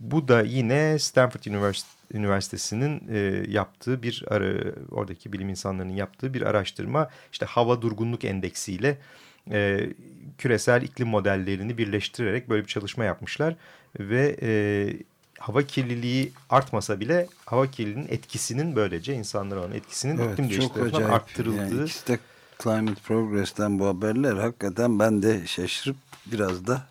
bu 0.00 0.28
da 0.28 0.42
yine 0.42 0.98
Stanford 0.98 1.44
Üniversitesi'nin 2.12 3.02
e, 3.10 3.44
yaptığı 3.48 4.02
bir, 4.02 4.24
ara, 4.26 4.54
oradaki 4.90 5.32
bilim 5.32 5.48
insanlarının 5.48 5.96
yaptığı 5.96 6.34
bir 6.34 6.42
araştırma. 6.42 7.10
İşte 7.32 7.46
hava 7.46 7.82
durgunluk 7.82 8.24
endeksiyle 8.24 8.98
e, 9.50 9.88
küresel 10.38 10.82
iklim 10.82 11.08
modellerini 11.08 11.78
birleştirerek 11.78 12.48
böyle 12.48 12.62
bir 12.62 12.68
çalışma 12.68 13.04
yapmışlar. 13.04 13.56
Ve 13.98 14.36
e, 14.42 14.50
hava 15.38 15.62
kirliliği 15.62 16.32
artmasa 16.50 17.00
bile 17.00 17.26
hava 17.46 17.70
kirliliğinin 17.70 18.08
etkisinin 18.08 18.76
böylece 18.76 19.14
insanlara 19.14 19.60
olan 19.60 19.72
etkisinin 19.72 20.18
evet, 20.18 20.32
iklim 20.32 20.50
değişikliğinden 20.50 21.02
arttırıldığı. 21.02 21.56
Yani 21.56 21.88
de 22.08 22.18
Climate 22.62 23.00
Progress'ten 23.00 23.78
bu 23.78 23.86
haberler 23.86 24.32
hakikaten 24.32 24.98
ben 24.98 25.22
de 25.22 25.46
şaşırıp 25.46 25.96
biraz 26.26 26.66
da 26.66 26.86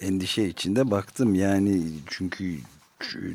endişe 0.00 0.44
içinde 0.44 0.90
baktım. 0.90 1.34
Yani 1.34 1.82
çünkü 2.06 2.58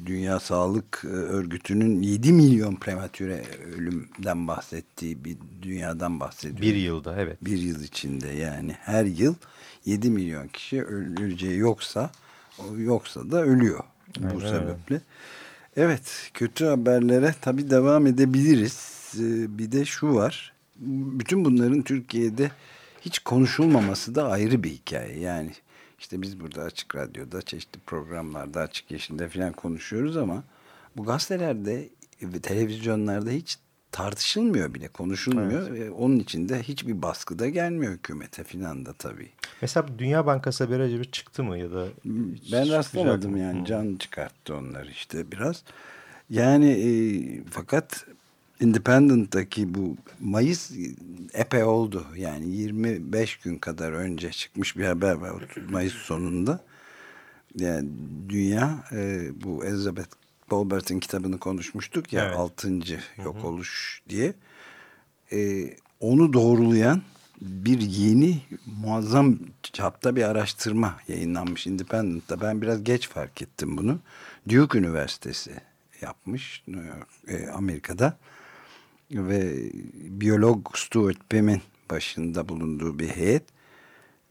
Dünya 0.06 0.40
Sağlık 0.40 1.06
Örgütü'nün 1.06 2.02
7 2.02 2.34
milyon 2.34 2.76
prematüre 2.76 3.44
ölümden 3.76 4.48
bahsettiği 4.48 5.26
bir 5.26 5.38
dünyadan 5.62 6.20
bahsediyor. 6.20 6.62
Bir 6.62 6.76
yılda 6.76 7.16
evet. 7.22 7.38
Bir 7.46 7.58
yıl 7.58 7.84
içinde 7.84 8.28
yani 8.28 8.72
her 8.72 9.06
yıl 9.06 9.36
7 9.86 10.10
milyon 10.10 10.48
kişi 10.48 10.84
öleceği 10.84 11.58
yoksa 11.58 12.12
yoksa 12.78 13.32
da 13.32 13.44
ölüyor 13.44 13.84
Aynen 14.20 14.36
bu 14.36 14.40
sebeple. 14.40 14.96
Öyle. 14.96 15.02
Evet 15.78 16.30
kötü 16.34 16.66
haberlere 16.66 17.36
tabi 17.42 17.70
devam 17.70 18.08
edebiliriz. 18.08 19.14
Ee, 19.20 19.58
bir 19.58 19.72
de 19.72 19.86
şu 19.86 20.16
var. 20.16 20.54
Bütün 21.20 21.46
bunların 21.46 21.82
Türkiye'de 21.82 22.52
hiç 23.02 23.20
konuşulmaması 23.20 24.16
da 24.16 24.30
ayrı 24.30 24.64
bir 24.64 24.70
hikaye. 24.70 25.20
Yani 25.20 25.52
işte 26.00 26.22
biz 26.22 26.40
burada 26.40 26.64
Açık 26.64 26.96
Radyo'da 26.96 27.42
çeşitli 27.42 27.80
programlarda 27.80 28.62
Açık 28.62 28.92
Yeşil'de 28.92 29.30
falan 29.30 29.52
konuşuyoruz 29.52 30.18
ama 30.18 30.44
bu 30.98 31.04
gazetelerde 31.04 31.90
ve 32.22 32.40
televizyonlarda 32.40 33.30
hiç 33.30 33.58
tartışılmıyor 33.92 34.74
bile, 34.74 34.88
konuşulmuyor. 34.88 35.68
Evet. 35.70 35.92
Onun 35.98 36.20
için 36.20 36.50
de 36.50 36.64
hiçbir 36.64 37.02
baskı 37.02 37.40
da 37.40 37.50
gelmiyor 37.50 37.94
hükümete 37.94 38.44
falan 38.44 38.86
da 38.86 38.94
tabii. 38.94 39.30
Mesela 39.62 39.88
Dünya 39.98 40.26
Bankası 40.26 40.64
haberi 40.64 40.84
acaba 40.84 41.04
çıktı 41.04 41.44
mı 41.44 41.58
ya 41.58 41.72
da? 41.72 41.88
Ben 42.52 42.70
rastlamadım 42.70 43.38
yani. 43.38 43.66
Can 43.66 43.96
çıkarttı 43.96 44.56
onlar 44.56 44.86
işte 44.86 45.32
biraz. 45.32 45.64
Yani 46.30 46.70
e, 46.70 46.90
fakat 47.50 48.06
Independent'taki 48.60 49.74
bu 49.74 49.98
Mayıs 50.20 50.72
epey 51.34 51.64
oldu. 51.64 52.06
Yani 52.16 52.50
25 52.50 53.38
gün 53.38 53.58
kadar 53.58 53.92
önce 53.92 54.32
çıkmış 54.32 54.78
bir 54.78 54.86
haber 54.86 55.14
var 55.14 55.44
Mayıs 55.70 55.94
sonunda. 55.94 56.60
Yani 57.56 57.90
dünya 58.30 58.84
e, 58.92 59.30
bu 59.44 59.66
Elizabeth 59.66 60.10
Colbert'in 60.50 61.00
kitabını 61.00 61.40
konuşmuştuk 61.40 62.14
ya 62.14 62.26
evet. 62.26 62.38
6. 62.38 62.70
yok 63.24 63.46
oluş 63.46 64.02
diye. 64.10 64.34
E, 65.32 65.70
onu 66.00 66.34
doğrulayan 66.34 67.02
bir 67.42 67.82
yeni 67.82 68.42
muazzam 68.82 69.40
çapta 69.74 70.16
bir 70.16 70.24
araştırma 70.24 70.98
yayınlanmış 71.08 71.68
Independent'ta. 71.68 72.42
Ben 72.42 72.62
biraz 72.62 72.84
geç 72.84 73.10
fark 73.10 73.42
ettim 73.42 73.78
bunu. 73.78 74.00
Duke 74.50 74.78
Üniversitesi 74.78 75.52
yapmış 76.02 76.64
New 76.68 76.94
e, 77.28 77.48
Amerika'da 77.48 78.18
ve 79.12 79.72
biyolog 79.94 80.68
Stuart 80.76 81.30
Pimm'in 81.30 81.62
başında 81.92 82.50
bulunduğu 82.50 83.00
bir 83.00 83.08
heyet 83.08 83.44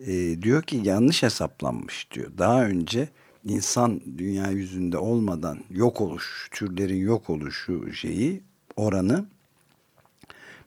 e, 0.01 0.43
diyor 0.43 0.63
ki 0.63 0.81
yanlış 0.85 1.23
hesaplanmış 1.23 2.09
diyor. 2.11 2.31
Daha 2.39 2.65
önce 2.65 3.09
insan 3.45 4.01
dünya 4.19 4.51
yüzünde 4.51 4.99
olmadan 4.99 5.59
yok 5.71 6.01
oluş, 6.01 6.49
türlerin 6.53 7.01
yok 7.01 7.31
oluşu 7.31 7.93
şeyi 7.93 8.43
oranı 8.77 9.27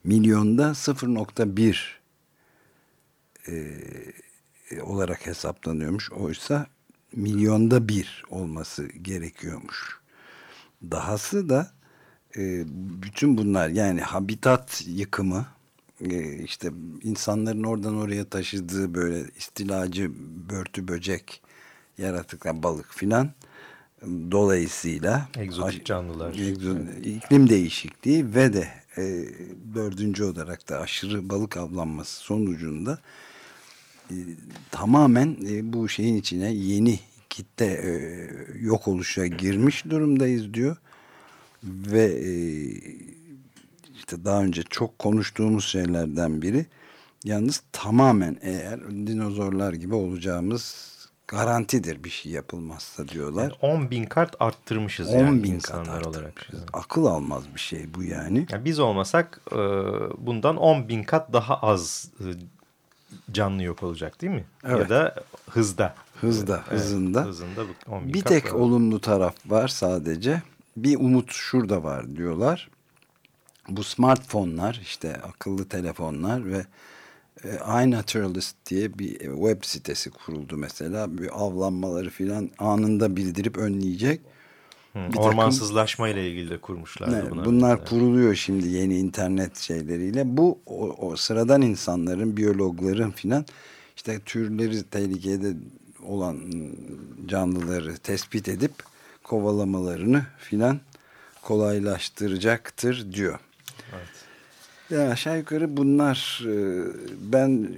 milyonda 0.04 0.64
0.1 0.64 1.99
e, 4.72 4.82
olarak 4.82 5.28
hesaplanıyormuş. 5.28 6.12
Oysa 6.12 6.68
milyonda 7.16 7.88
bir 7.88 8.24
olması 8.30 8.86
gerekiyormuş. 8.88 10.00
Dahası 10.92 11.50
da 11.50 11.72
e, 12.38 12.64
bütün 13.04 13.38
bunlar 13.38 13.70
yani 13.70 14.02
habitat 14.02 14.84
yıkımı 14.88 15.46
e, 16.02 16.34
işte 16.44 16.72
insanların 17.04 17.64
oradan 17.64 17.98
oraya 17.98 18.26
taşıdığı 18.26 18.94
böyle 18.94 19.26
istilacı 19.38 20.12
börtü 20.50 20.88
böcek 20.88 21.42
yaratıklar 21.98 22.64
balık 22.64 22.94
filan 22.94 23.32
dolayısıyla 24.32 25.30
egzotik 25.38 25.86
canlılar 25.86 26.34
egzo, 26.34 26.76
iklim 27.04 27.50
değişikliği 27.50 28.36
ve 28.36 28.54
de 28.54 28.68
e, 28.98 29.26
dördüncü 29.76 30.24
olarak 30.24 30.70
da 30.70 30.80
aşırı 30.80 31.30
balık 31.30 31.58
avlanması 31.58 32.20
sonucunda 32.20 33.00
e, 34.12 34.16
tamamen 34.72 35.38
e, 35.50 35.74
bu 35.74 35.90
şeyin 35.90 36.16
içine 36.18 36.52
yeni 36.52 37.00
kitle 37.30 37.66
e, 37.66 37.92
yok 38.60 38.88
oluşa 38.88 39.26
girmiş 39.26 39.86
durumdayız 39.86 40.54
diyor 40.54 40.78
ve 41.64 42.04
e, 42.04 42.32
işte 43.96 44.26
daha 44.26 44.44
önce 44.44 44.64
çok 44.64 45.00
konuştuğumuz 45.00 45.66
şeylerden 45.66 46.42
biri 46.42 46.66
yalnız 47.24 47.64
tamamen 47.72 48.38
eğer 48.42 48.90
dinozorlar 48.90 49.74
gibi 49.74 49.96
olacağımız 49.96 50.90
garantidir 51.28 52.04
bir 52.04 52.10
şey 52.10 52.32
yapılmazsa 52.32 53.08
diyorlar. 53.08 53.44
Yani 53.44 53.54
10 53.74 53.92
bin 53.92 54.06
kart 54.06 54.36
arttırmışız 54.40 55.10
10 55.10 55.20
yani 55.20 55.44
bin 55.44 55.54
insanlar 55.54 56.02
olarak. 56.02 56.48
Akıl 56.74 57.06
almaz 57.06 57.44
bir 57.56 57.60
şey 57.60 57.94
bu 57.94 58.04
yani. 58.04 58.48
yani 58.52 58.66
biz 58.66 58.80
olmasak 58.80 59.42
e, 59.52 59.58
bundan 60.18 60.58
10 60.58 60.88
bin 60.88 61.04
kat 61.04 61.34
daha 61.34 61.56
az 61.56 62.12
e, 62.20 62.26
canlı 63.32 63.64
yok 63.64 63.84
olacak 63.84 64.22
değil 64.22 64.34
mi? 64.34 64.46
Evet. 64.64 64.80
Ya 64.80 64.90
da 64.90 65.16
hızda. 65.50 65.96
Hızda, 66.22 66.64
evet, 66.70 66.82
hızında. 66.82 67.26
hızında 67.26 67.62
10 67.88 68.04
bin 68.04 68.14
bir 68.14 68.22
kat 68.22 68.30
tek 68.30 68.46
var. 68.46 68.60
olumlu 68.60 69.02
taraf 69.02 69.36
var 69.46 69.68
sadece 69.68 70.42
bir 70.78 70.96
umut 70.96 71.32
şurada 71.32 71.84
var 71.84 72.16
diyorlar. 72.16 72.70
Bu 73.70 73.84
smartfonlar 73.84 74.80
işte 74.84 75.16
akıllı 75.16 75.70
telefonlar 75.70 76.46
ve 76.46 76.66
e, 77.44 77.84
iNaturalist 77.84 78.56
diye 78.70 79.00
bir 79.00 79.20
web 79.20 79.64
sitesi 79.64 80.12
kuruldu 80.12 80.58
mesela. 80.58 81.18
Bir 81.18 81.42
avlanmaları 81.44 82.10
filan 82.10 82.50
anında 82.60 83.16
bildirip 83.16 83.58
önleyecek. 83.58 84.22
Hı, 85.08 85.14
bir 85.14 85.18
ormansızlaşma 85.18 86.08
takım, 86.08 86.22
ile 86.22 86.30
ilgili 86.30 86.50
de 86.50 86.58
kurmuşlar. 86.58 87.12
Ne, 87.12 87.32
bunlar, 87.32 87.46
bunlar 87.46 87.72
mesela. 87.72 87.90
kuruluyor 87.90 88.36
şimdi 88.36 88.68
yeni 88.68 88.98
internet 88.98 89.58
şeyleriyle. 89.58 90.38
Bu 90.38 90.60
o, 90.66 90.90
o 90.90 91.16
sıradan 91.16 91.62
insanların, 91.62 92.38
biyologların 92.38 93.12
filan 93.12 93.46
işte 93.96 94.20
türleri 94.26 94.84
tehlikede 94.84 95.54
olan 96.04 96.38
canlıları 97.26 97.98
tespit 97.98 98.48
edip 98.48 98.72
kovalamalarını 99.24 100.26
filan 100.38 100.80
kolaylaştıracaktır 101.42 103.14
diyor. 103.14 103.40
Evet. 103.94 104.08
Ya 104.90 105.12
aşağı 105.12 105.38
yukarı 105.38 105.78
bunlar 105.78 106.42
e, 106.46 106.84
ben 107.20 107.70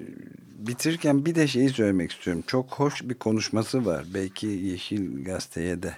bitirirken 0.59 1.25
bir 1.25 1.35
de 1.35 1.47
şeyi 1.47 1.69
söylemek 1.69 2.11
istiyorum. 2.11 2.43
Çok 2.47 2.69
hoş 2.69 3.03
bir 3.03 3.13
konuşması 3.13 3.85
var. 3.85 4.05
Belki 4.13 4.47
Yeşil 4.47 5.23
Gazete'ye 5.23 5.83
de 5.83 5.95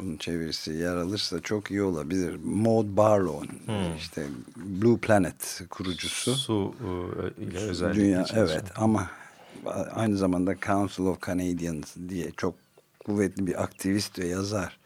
bunun 0.00 0.16
çevirisi 0.16 0.72
yer 0.72 0.96
alırsa 0.96 1.40
çok 1.40 1.70
iyi 1.70 1.82
olabilir. 1.82 2.36
Maud 2.44 2.96
Barlow 2.96 3.48
hmm. 3.66 3.96
işte 3.96 4.26
Blue 4.56 4.98
Planet 4.98 5.62
kurucusu. 5.70 6.34
Su 6.34 6.74
e, 7.38 7.42
ile 7.42 7.58
özellikle. 7.58 8.00
Dünya, 8.00 8.26
evet 8.34 8.64
ama 8.76 9.10
aynı 9.94 10.16
zamanda 10.16 10.56
Council 10.66 11.04
of 11.04 11.26
Canadians 11.26 11.96
diye 12.08 12.30
çok 12.36 12.54
kuvvetli 13.06 13.46
bir 13.46 13.62
aktivist 13.62 14.18
ve 14.18 14.26
yazar 14.26 14.78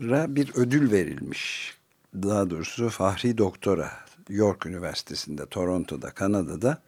bir 0.00 0.54
ödül 0.54 0.90
verilmiş. 0.90 1.74
Daha 2.14 2.50
doğrusu 2.50 2.88
Fahri 2.88 3.38
Doktora 3.38 3.92
York 4.28 4.66
Üniversitesi'nde, 4.66 5.46
Toronto'da, 5.46 6.10
Kanada'da 6.10 6.82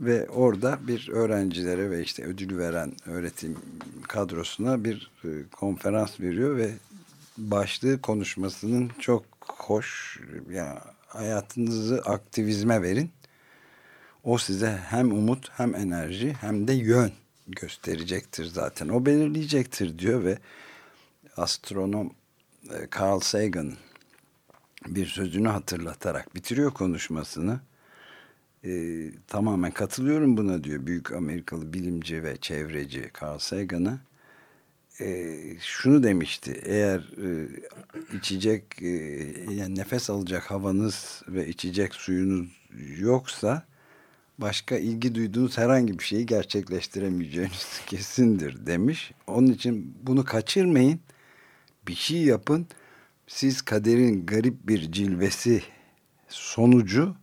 ve 0.00 0.28
orada 0.28 0.78
bir 0.88 1.08
öğrencilere 1.08 1.90
ve 1.90 2.02
işte 2.02 2.24
ödül 2.24 2.58
veren 2.58 2.92
öğretim 3.06 3.56
kadrosuna 4.08 4.84
bir 4.84 5.10
e, 5.24 5.28
konferans 5.52 6.20
veriyor 6.20 6.56
ve 6.56 6.70
başlığı 7.38 8.00
konuşmasının 8.00 8.90
çok 9.00 9.24
hoş 9.48 10.20
yani 10.50 10.78
hayatınızı 11.06 12.02
aktivizme 12.04 12.82
verin. 12.82 13.10
O 14.24 14.38
size 14.38 14.78
hem 14.88 15.12
umut 15.12 15.50
hem 15.50 15.74
enerji 15.74 16.32
hem 16.32 16.68
de 16.68 16.72
yön 16.72 17.12
gösterecektir 17.46 18.44
zaten. 18.44 18.88
O 18.88 19.06
belirleyecektir 19.06 19.98
diyor 19.98 20.24
ve 20.24 20.38
astronom 21.36 22.14
e, 22.70 22.88
Carl 22.98 23.20
Sagan 23.20 23.72
bir 24.86 25.06
sözünü 25.06 25.48
hatırlatarak 25.48 26.34
bitiriyor 26.34 26.70
konuşmasını. 26.70 27.60
E, 28.64 29.04
tamamen 29.26 29.70
katılıyorum 29.70 30.36
buna 30.36 30.64
diyor 30.64 30.86
büyük 30.86 31.12
Amerikalı 31.12 31.72
bilimci 31.72 32.22
ve 32.22 32.36
çevreci 32.36 33.10
Carl 33.22 33.38
Sagan'a. 33.38 34.00
E, 35.00 35.36
şunu 35.60 36.02
demişti 36.02 36.60
eğer 36.64 36.98
e, 36.98 37.48
içecek 38.16 38.82
e, 38.82 38.88
yani 39.50 39.74
nefes 39.76 40.10
alacak 40.10 40.50
havanız 40.50 41.22
ve 41.28 41.48
içecek 41.48 41.94
suyunuz 41.94 42.48
yoksa 42.98 43.66
başka 44.38 44.76
ilgi 44.76 45.14
duyduğunuz 45.14 45.58
herhangi 45.58 45.98
bir 45.98 46.04
şeyi 46.04 46.26
gerçekleştiremeyeceğiniz 46.26 47.80
kesindir 47.86 48.66
demiş. 48.66 49.12
Onun 49.26 49.46
için 49.46 49.94
bunu 50.02 50.24
kaçırmayın 50.24 51.00
bir 51.88 51.94
şey 51.94 52.22
yapın. 52.22 52.66
Siz 53.26 53.62
kaderin 53.62 54.26
garip 54.26 54.68
bir 54.68 54.92
cilvesi 54.92 55.62
sonucu 56.28 57.16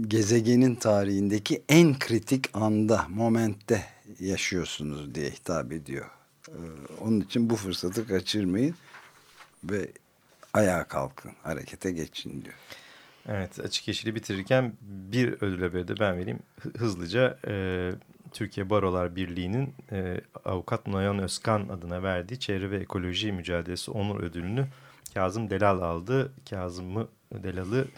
gezegenin 0.00 0.74
tarihindeki 0.74 1.62
en 1.68 1.98
kritik 1.98 2.56
anda, 2.56 3.06
momentte 3.08 3.84
yaşıyorsunuz 4.20 5.14
diye 5.14 5.30
hitap 5.30 5.72
ediyor 5.72 6.06
Ee, 6.48 6.54
onun 7.00 7.20
için 7.20 7.50
bu 7.50 7.56
fırsatı 7.56 8.06
kaçırmayın 8.06 8.74
ve 9.64 9.88
ayağa 10.54 10.84
kalkın, 10.84 11.32
harekete 11.42 11.92
geçin 11.92 12.44
diyor. 12.44 12.54
Evet, 13.28 13.60
açık 13.60 13.88
yeşili 13.88 14.14
bitirirken 14.14 14.72
bir 14.82 15.32
ödül 15.32 15.62
haberi 15.62 15.88
de 15.88 16.00
ben 16.00 16.18
vereyim. 16.18 16.38
Hızlıca 16.78 17.38
e, 17.46 17.92
Türkiye 18.32 18.70
Barolar 18.70 19.16
Birliği'nin 19.16 19.74
e, 19.92 20.20
avukat 20.44 20.86
Noyan 20.86 21.18
Özkan 21.18 21.68
adına 21.68 22.02
verdiği 22.02 22.40
Çevre 22.40 22.70
ve 22.70 22.76
Ekoloji 22.76 23.32
Mücadelesi 23.32 23.90
Onur 23.90 24.20
Ödülünü 24.20 24.66
Kazım 25.14 25.50
Delal 25.50 25.80
aldı. 25.80 26.32
Kazım'ı 26.50 27.08
Delal'ı 27.32 27.88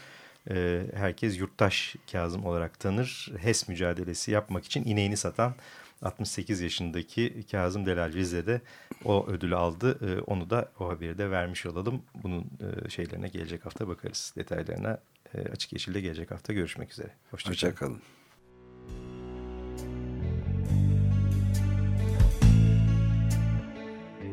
e, 0.50 0.86
herkes 0.94 1.38
yurttaş 1.38 1.96
Kazım 2.12 2.46
olarak 2.46 2.80
tanır. 2.80 3.32
HES 3.38 3.68
mücadelesi 3.68 4.30
yapmak 4.30 4.64
için 4.64 4.84
ineğini 4.84 5.16
satan 5.16 5.54
68 6.02 6.60
yaşındaki 6.60 7.44
Kazım 7.50 7.86
Delal 7.86 8.12
Rize'de 8.12 8.60
o 9.04 9.26
ödülü 9.26 9.56
aldı. 9.56 9.98
E, 10.10 10.20
onu 10.20 10.50
da 10.50 10.72
o 10.80 10.88
haberi 10.88 11.18
de 11.18 11.30
vermiş 11.30 11.66
olalım. 11.66 12.02
Bunun 12.22 12.46
e, 12.86 12.90
şeylerine 12.90 13.28
gelecek 13.28 13.66
hafta 13.66 13.88
bakarız. 13.88 14.34
Detaylarına 14.36 14.98
e, 15.34 15.48
Açık 15.48 15.72
Yeşil'de 15.72 16.00
gelecek 16.00 16.30
hafta 16.30 16.52
görüşmek 16.52 16.92
üzere. 16.92 17.10
Hoşçakalın. 17.30 17.54
Hoşça, 17.54 17.74
kalın. 17.74 18.00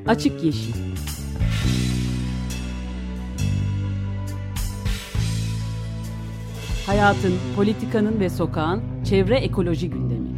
Açık 0.07 0.43
Yeşil 0.43 0.73
Hayatın, 6.91 7.39
politikanın 7.55 8.19
ve 8.19 8.29
sokağın 8.29 9.03
çevre 9.03 9.37
ekoloji 9.37 9.89
gündemi. 9.89 10.29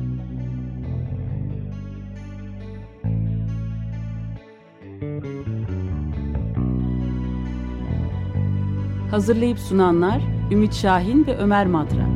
Hazırlayıp 9.11 9.59
sunanlar 9.59 10.21
Ümit 10.51 10.73
Şahin 10.73 11.27
ve 11.27 11.37
Ömer 11.37 11.67
Madra. 11.67 12.07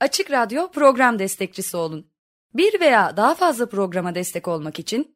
Açık 0.00 0.30
Radyo 0.30 0.70
program 0.70 1.18
destekçisi 1.18 1.76
olun. 1.76 2.06
Bir 2.54 2.80
veya 2.80 3.16
daha 3.16 3.34
fazla 3.34 3.68
programa 3.68 4.14
destek 4.14 4.48
olmak 4.48 4.78
için 4.78 5.15